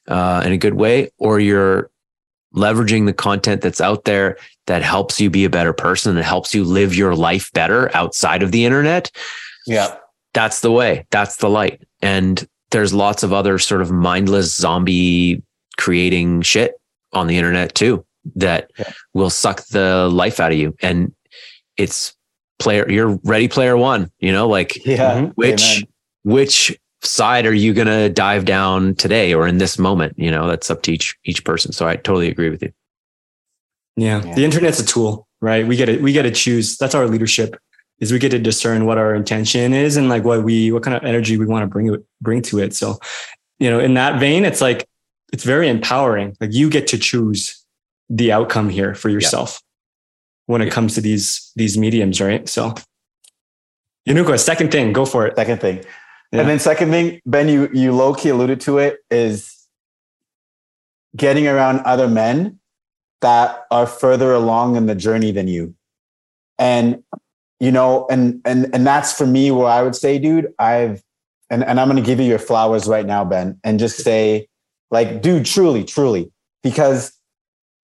[0.08, 1.92] uh, in a good way, or you're
[2.56, 4.38] leveraging the content that's out there
[4.68, 8.44] that helps you be a better person that helps you live your life better outside
[8.44, 9.12] of the internet.
[9.66, 9.94] Yeah.
[10.34, 11.06] That's the way.
[11.10, 11.86] That's the light.
[12.02, 15.44] And there's lots of other sort of mindless zombie
[15.78, 16.76] creating shit
[17.12, 18.92] on the internet too that yeah.
[19.14, 20.76] will suck the life out of you.
[20.82, 21.14] And
[21.78, 22.16] it's
[22.60, 25.32] player, you're ready player one, you know, like yeah, mm-hmm.
[25.36, 25.88] which, Amen.
[26.24, 30.18] which side are you going to dive down today or in this moment?
[30.18, 31.72] You know, that's up to each, each person.
[31.72, 32.72] So I totally agree with you.
[33.96, 34.24] Yeah.
[34.24, 34.36] yeah.
[34.36, 35.68] The internet's a tool, right?
[35.68, 36.78] We get to, we get to choose.
[36.78, 37.56] That's our leadership
[38.00, 40.96] is we get to discern what our intention is and like what we what kind
[40.96, 42.76] of energy we want to bring bring to it.
[42.76, 43.00] So,
[43.60, 44.88] you know, in that vein, it's like
[45.34, 46.36] it's very empowering.
[46.40, 47.64] Like you get to choose
[48.10, 50.54] the outcome here for yourself yeah.
[50.54, 50.72] when it yeah.
[50.72, 52.48] comes to these these mediums, right?
[52.48, 52.74] So,
[54.08, 55.36] Yenukwa, second thing, go for it.
[55.36, 55.78] Second thing,
[56.32, 56.42] yeah.
[56.42, 59.54] and then second thing, Ben, you you low key alluded to it is
[61.16, 62.60] getting around other men
[63.22, 65.74] that are further along in the journey than you.
[66.60, 67.04] And
[67.60, 71.04] you know, and and and that's for me where I would say, dude, I've
[71.50, 74.48] and, and I'm gonna give you your flowers right now, Ben, and just say,
[74.92, 76.32] like, dude, truly, truly,
[76.62, 77.17] because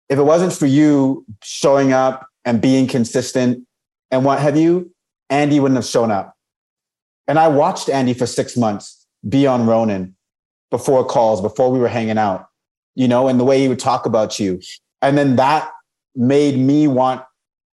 [0.10, 3.66] if it wasn't for you showing up and being consistent
[4.12, 4.92] and what have you,
[5.30, 6.34] Andy wouldn't have shown up.
[7.28, 10.16] And I watched Andy for six months be on Ronin
[10.72, 12.48] before calls, before we were hanging out,
[12.96, 14.62] you know, and the way he would talk about you.
[15.02, 15.70] And then that
[16.16, 17.24] made me want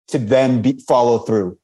[0.09, 1.59] to then be, follow through,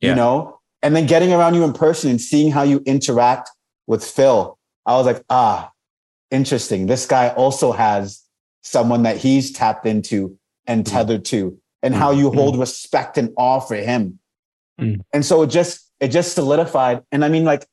[0.00, 0.10] Yeah.
[0.10, 3.50] you know, and then getting around you in person and seeing how you interact
[3.86, 4.56] with Phil.
[4.86, 5.70] I was like, ah,
[6.30, 6.86] interesting.
[6.86, 8.22] This guy also has
[8.62, 10.90] someone that he's tapped into and Mm.
[10.90, 14.18] tethered to, and how you hold respect and awe for him.
[14.80, 15.00] Mm.
[15.12, 17.02] And so it just it just solidified.
[17.10, 17.66] And I mean, like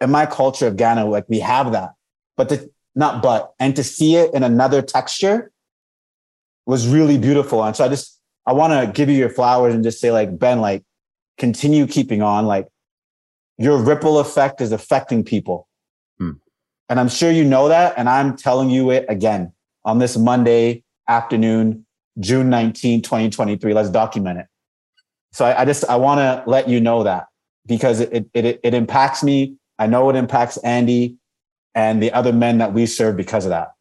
[0.00, 1.90] in my culture of Ghana, like we have that,
[2.36, 5.50] but the not but and to see it in another texture
[6.66, 7.62] was really beautiful.
[7.62, 10.38] And so I just I want to give you your flowers and just say, like,
[10.38, 10.84] Ben, like,
[11.36, 12.46] continue keeping on.
[12.46, 12.68] Like,
[13.58, 15.66] your ripple effect is affecting people.
[16.18, 16.32] Hmm.
[16.88, 17.94] And I'm sure you know that.
[17.96, 19.52] And I'm telling you it again
[19.86, 21.86] on this Monday afternoon,
[22.18, 23.72] June 19, 2023.
[23.72, 24.46] Let's document it.
[25.32, 27.28] So I, I just, I want to let you know that
[27.66, 29.56] because it, it, it, it impacts me.
[29.78, 31.16] I know it impacts Andy
[31.74, 33.72] and the other men that we serve because of that.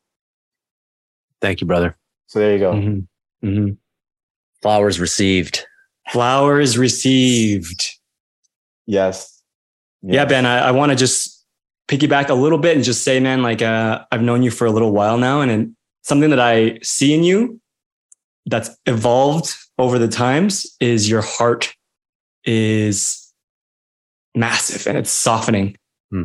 [1.42, 1.98] Thank you, brother.
[2.28, 2.74] So there you go.
[2.74, 3.08] Mhm.
[3.44, 3.78] Mhm.
[4.62, 5.66] Flowers received.
[6.10, 7.92] Flowers received.
[8.86, 9.42] Yes.
[10.02, 11.44] Yeah, Ben, I, I want to just
[11.88, 14.72] piggyback a little bit and just say, man, like uh, I've known you for a
[14.72, 15.76] little while now, and
[16.06, 17.60] something that I see in you
[18.46, 21.74] that's evolved over the times is your heart
[22.44, 23.34] is
[24.36, 25.76] massive and it's softening.
[26.12, 26.24] Hmm.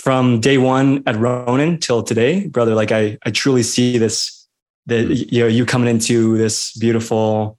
[0.00, 4.46] From day one at Ronin till today, brother, like I, I truly see this,
[4.86, 7.58] that you know, you coming into this beautiful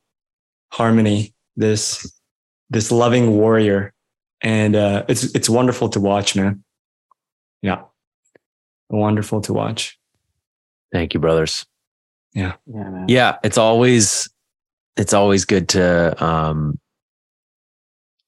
[0.71, 2.09] harmony, this,
[2.69, 3.93] this loving warrior.
[4.39, 6.63] And uh, it's, it's wonderful to watch, man.
[7.61, 7.81] Yeah.
[8.89, 9.97] Wonderful to watch.
[10.91, 11.65] Thank you, brothers.
[12.33, 13.05] Yeah, man.
[13.07, 14.29] Yeah, it's always
[14.97, 16.79] it's always good to um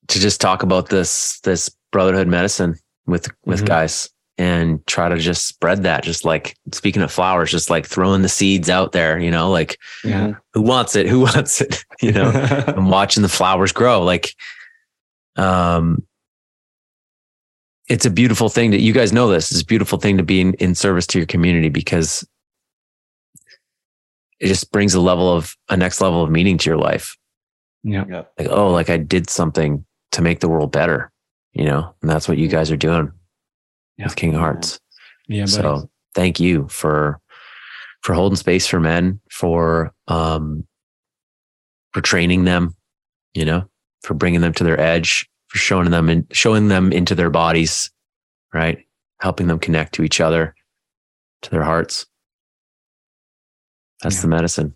[0.08, 3.68] to just talk about this this brotherhood medicine with with Mhm.
[3.68, 8.22] guys and try to just spread that just like speaking of flowers just like throwing
[8.22, 10.34] the seeds out there you know like Yeah.
[10.54, 12.30] who wants it who wants it you know
[12.68, 14.34] and watching the flowers grow like
[15.36, 16.06] um
[17.88, 20.42] it's a beautiful thing that you guys know this it's a beautiful thing to be
[20.42, 22.28] in, in service to your community because
[24.40, 27.18] it just brings a level of a next level of meaning to your life
[27.84, 28.24] yeah.
[28.38, 31.12] like oh like i did something to make the world better
[31.54, 33.12] you know and that's what you guys are doing
[33.98, 34.06] Yeah.
[34.06, 34.80] with king of hearts
[35.28, 35.44] Yeah.
[35.44, 35.52] buddy.
[35.52, 37.20] so thank you for
[38.04, 40.66] for holding space for men for um
[41.94, 42.76] for training them
[43.34, 43.68] you know
[44.04, 47.92] for bringing them to their edge for showing them and showing them into their bodies
[48.54, 48.86] right
[49.20, 50.56] helping them connect to each other
[51.42, 52.06] to their hearts
[54.02, 54.22] that's Yeah.
[54.22, 54.74] the medicine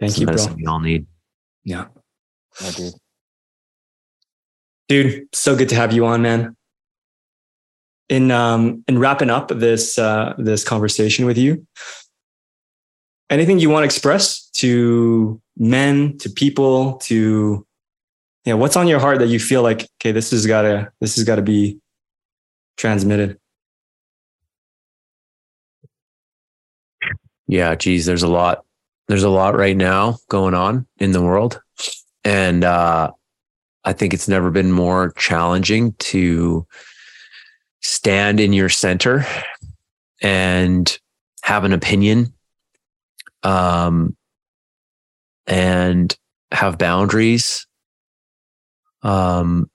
[0.00, 0.34] Thank It's the you, bro.
[0.34, 1.06] medicine we all need
[1.64, 1.86] Yeah.
[2.60, 2.94] Yeah, dude.
[4.88, 6.56] Dude, so good to have you on, man.
[8.08, 11.66] In um in wrapping up this uh this conversation with you,
[13.30, 17.66] anything you want to express to men, to people, to
[18.44, 21.24] yeah, what's on your heart that you feel like, okay, this has gotta this has
[21.24, 21.78] gotta be
[22.76, 23.38] transmitted.
[27.46, 28.64] Yeah, geez, there's a lot.
[29.08, 31.60] There's a lot right now going on in the world.
[32.24, 33.10] And uh,
[33.84, 36.66] I think it's never been more challenging to
[37.80, 39.26] stand in your center
[40.22, 40.98] and
[41.42, 42.32] have an opinion
[43.42, 44.16] um,
[45.46, 46.16] and
[46.52, 47.66] have boundaries.
[49.02, 49.70] Um,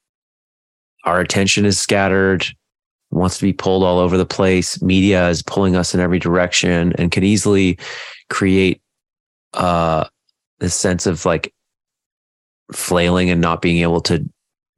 [1.03, 2.45] our attention is scattered
[3.09, 4.81] wants to be pulled all over the place.
[4.81, 7.77] Media is pulling us in every direction and can easily
[8.29, 8.81] create
[9.53, 10.05] uh
[10.59, 11.53] this sense of like
[12.73, 14.27] flailing and not being able to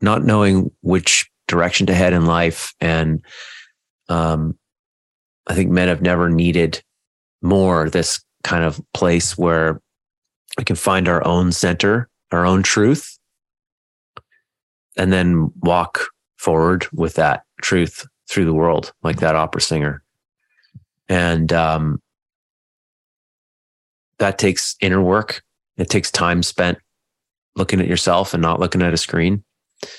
[0.02, 2.74] not knowing which direction to head in life.
[2.80, 3.24] And
[4.10, 4.58] um
[5.48, 6.84] I think men have never needed
[7.42, 9.82] more this kind of place where
[10.58, 13.19] we can find our own center, our own truth,
[15.00, 16.02] and then walk
[16.38, 20.04] forward with that truth through the world, like that opera singer.
[21.08, 22.02] And um,
[24.20, 25.42] that takes inner work.
[25.78, 26.80] It takes time spent
[27.56, 29.42] looking at yourself and not looking at a screen.
[29.82, 29.90] It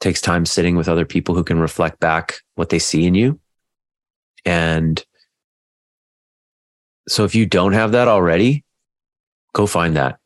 [0.00, 3.40] takes time sitting with other people who can reflect back what they see in you.
[4.44, 5.02] And
[7.08, 8.64] so if you don't have that already,
[9.54, 10.18] go find that.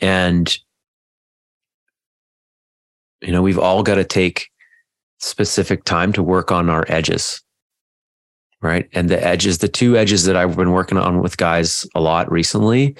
[0.00, 0.54] And
[3.20, 4.48] you know, we've all got to take
[5.18, 7.42] specific time to work on our edges,
[8.60, 8.88] right?
[8.92, 12.30] And the edges, the two edges that I've been working on with guys a lot
[12.30, 12.96] recently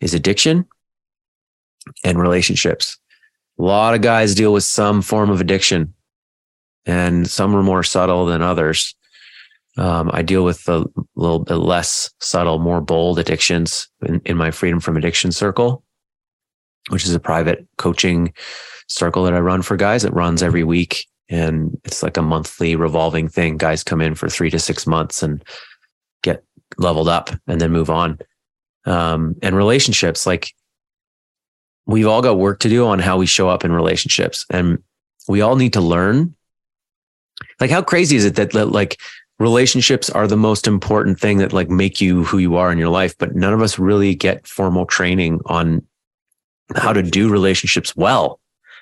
[0.00, 0.66] is addiction
[2.04, 2.98] and relationships.
[3.58, 5.94] A lot of guys deal with some form of addiction,
[6.86, 8.94] and some are more subtle than others.
[9.76, 14.50] Um, I deal with a little bit less subtle, more bold addictions in, in my
[14.50, 15.84] Freedom from Addiction Circle,
[16.88, 18.32] which is a private coaching
[18.90, 20.04] circle that I run for guys.
[20.04, 23.56] It runs every week and it's like a monthly revolving thing.
[23.56, 25.42] Guys come in for three to six months and
[26.22, 26.42] get
[26.76, 28.18] leveled up and then move on.
[28.84, 30.52] Um, and relationships, like
[31.86, 34.82] we've all got work to do on how we show up in relationships and
[35.28, 36.34] we all need to learn.
[37.60, 39.00] Like, how crazy is it that, like
[39.38, 42.88] relationships are the most important thing that like make you who you are in your
[42.88, 45.86] life, but none of us really get formal training on
[46.74, 48.39] how to do relationships well.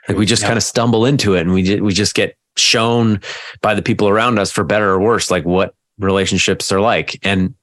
[0.09, 0.49] Like we just yeah.
[0.49, 3.21] kind of stumble into it and we we just get shown
[3.61, 7.55] by the people around us for better or worse like what relationships are like and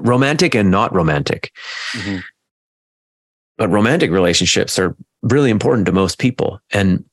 [0.00, 1.52] romantic and not romantic.
[1.94, 2.18] Mm-hmm.
[3.56, 7.04] But romantic relationships are really important to most people and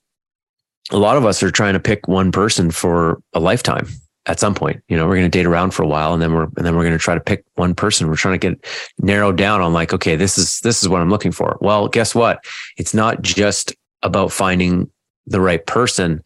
[0.91, 3.87] a lot of us are trying to pick one person for a lifetime
[4.27, 4.81] at some point.
[4.87, 6.75] You know, we're going to date around for a while and then we're and then
[6.75, 8.07] we're going to try to pick one person.
[8.07, 8.65] We're trying to get
[8.99, 11.57] narrowed down on like, okay, this is this is what I'm looking for.
[11.61, 12.45] Well, guess what?
[12.77, 13.73] It's not just
[14.05, 14.89] about finding
[15.25, 16.23] the right person,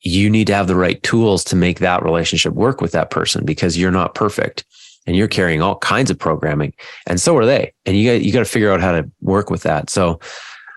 [0.00, 3.44] you need to have the right tools to make that relationship work with that person
[3.44, 4.64] because you're not perfect
[5.06, 6.72] and you're carrying all kinds of programming
[7.06, 7.72] and so are they.
[7.84, 9.90] And you got, you got to figure out how to work with that.
[9.90, 10.20] So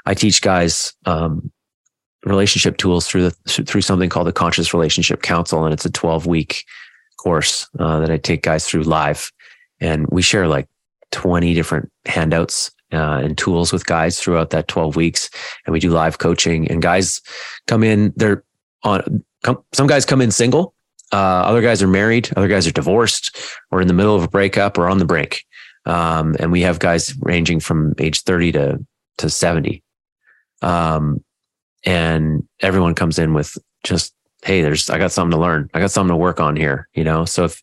[0.05, 1.51] I teach guys, um,
[2.25, 5.63] relationship tools through the, through something called the conscious relationship council.
[5.63, 6.65] And it's a 12 week
[7.17, 9.31] course, uh, that I take guys through live
[9.79, 10.67] and we share like
[11.11, 15.29] 20 different handouts uh, and tools with guys throughout that 12 weeks.
[15.65, 17.21] And we do live coaching and guys
[17.67, 18.43] come in, they're
[18.83, 20.73] on, come, some guys come in single.
[21.11, 21.15] Uh,
[21.45, 22.29] other guys are married.
[22.35, 23.37] Other guys are divorced
[23.71, 25.45] or in the middle of a breakup or on the break.
[25.85, 28.85] Um, and we have guys ranging from age 30 to,
[29.19, 29.83] to 70.
[30.61, 31.23] Um,
[31.85, 34.13] and everyone comes in with just,
[34.43, 35.69] Hey, there's, I got something to learn.
[35.73, 37.25] I got something to work on here, you know?
[37.25, 37.61] So if,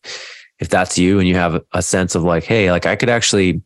[0.59, 3.61] if that's you and you have a sense of like, Hey, like I could actually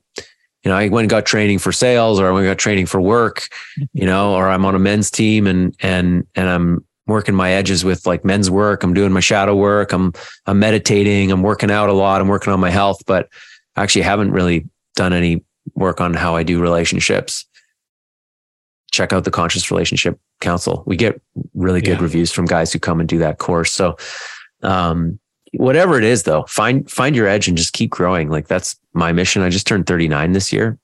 [0.64, 2.86] you know, I went and got training for sales or I went and got training
[2.86, 3.48] for work,
[3.94, 7.86] you know, or I'm on a men's team and, and, and I'm working my edges
[7.86, 8.84] with like men's work.
[8.84, 9.94] I'm doing my shadow work.
[9.94, 10.12] I'm,
[10.46, 11.32] I'm meditating.
[11.32, 12.20] I'm working out a lot.
[12.20, 13.30] I'm working on my health, but
[13.76, 15.44] I actually haven't really done any
[15.76, 17.46] work on how I do relationships.
[18.92, 20.84] Check out the conscious relationship council.
[20.86, 21.22] We get
[21.54, 22.04] really good yeah.
[22.04, 23.72] reviews from guys who come and do that course.
[23.72, 23.98] So,
[24.62, 25.20] um,
[25.54, 28.30] whatever it is though, find, find your edge and just keep growing.
[28.30, 29.42] Like that's my mission.
[29.42, 30.78] I just turned 39 this year.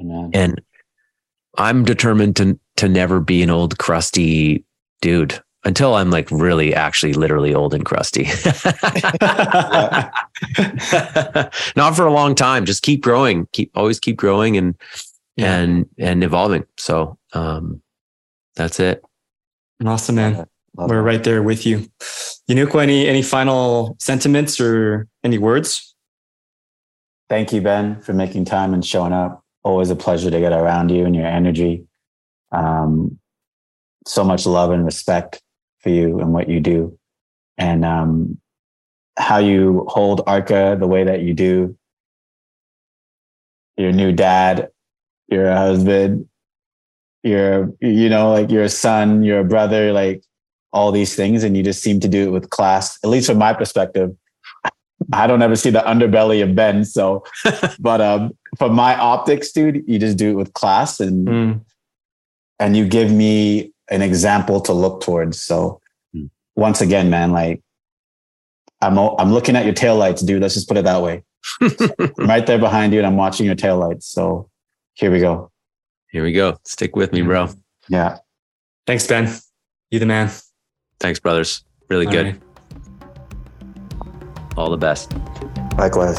[0.00, 0.30] Amen.
[0.32, 0.60] And
[1.56, 4.64] I'm determined to, to never be an old crusty
[5.00, 8.24] dude until I'm like really actually literally old and crusty.
[11.76, 12.64] Not for a long time.
[12.64, 13.46] Just keep growing.
[13.52, 14.74] Keep always keep growing and
[15.36, 15.58] yeah.
[15.58, 16.64] and and evolving.
[16.76, 17.82] So um
[18.56, 19.02] that's it.
[19.84, 20.46] Awesome, man.
[20.74, 21.88] We're right there with you.
[22.48, 25.87] Yenukwa, any any final sentiments or any words?
[27.28, 29.44] Thank you, Ben, for making time and showing up.
[29.62, 31.84] Always a pleasure to get around you and your energy.
[32.52, 33.18] Um,
[34.06, 35.42] so much love and respect
[35.80, 36.98] for you and what you do,
[37.58, 38.38] and um,
[39.18, 41.76] how you hold Arka the way that you do.
[43.76, 44.70] Your new dad,
[45.28, 46.28] you're husband,
[47.22, 50.24] you're you know like you're son, you're brother, like
[50.72, 53.38] all these things and you just seem to do it with class at least from
[53.38, 54.14] my perspective
[55.12, 57.24] i don't ever see the underbelly of ben so
[57.78, 61.60] but um from my optics dude you just do it with class and mm.
[62.58, 65.80] and you give me an example to look towards so
[66.14, 66.28] mm.
[66.56, 67.62] once again man like
[68.80, 71.22] i'm i'm looking at your tail lights dude let's just put it that way
[71.60, 74.48] i'm right there behind you and i'm watching your tail lights so
[74.94, 75.50] here we go
[76.10, 77.48] here we go stick with me bro
[77.88, 78.18] yeah
[78.86, 79.32] thanks ben
[79.90, 80.30] you the man
[81.00, 81.64] Thanks, brothers.
[81.88, 82.26] Really All good.
[82.26, 82.40] Right.
[84.58, 85.12] All the best.
[85.78, 86.18] Likewise.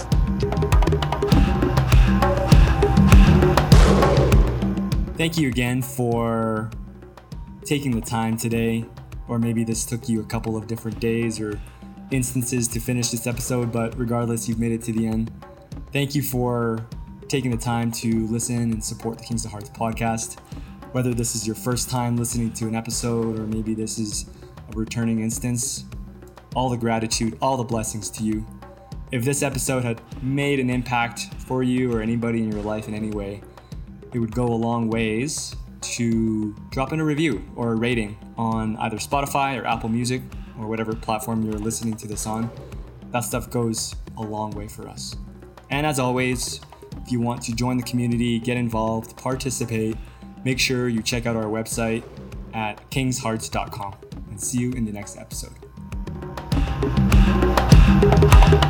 [5.17, 6.71] Thank you again for
[7.65, 8.85] taking the time today,
[9.27, 11.59] or maybe this took you a couple of different days or
[12.11, 15.29] instances to finish this episode, but regardless, you've made it to the end.
[15.91, 16.87] Thank you for
[17.27, 20.39] taking the time to listen and support the Kings of Hearts podcast.
[20.93, 24.27] Whether this is your first time listening to an episode, or maybe this is
[24.73, 25.83] a returning instance,
[26.55, 28.45] all the gratitude, all the blessings to you.
[29.11, 32.93] If this episode had made an impact for you or anybody in your life in
[32.93, 33.41] any way,
[34.13, 38.75] it would go a long ways to drop in a review or a rating on
[38.77, 40.21] either Spotify or Apple Music
[40.59, 42.49] or whatever platform you're listening to this on.
[43.11, 45.15] that stuff goes a long way for us.
[45.71, 46.61] And as always,
[47.03, 49.97] if you want to join the community, get involved, participate,
[50.43, 52.03] make sure you check out our website
[52.53, 53.95] at kingshearts.com.
[54.29, 55.68] And see you in the next episode.
[56.81, 58.68] you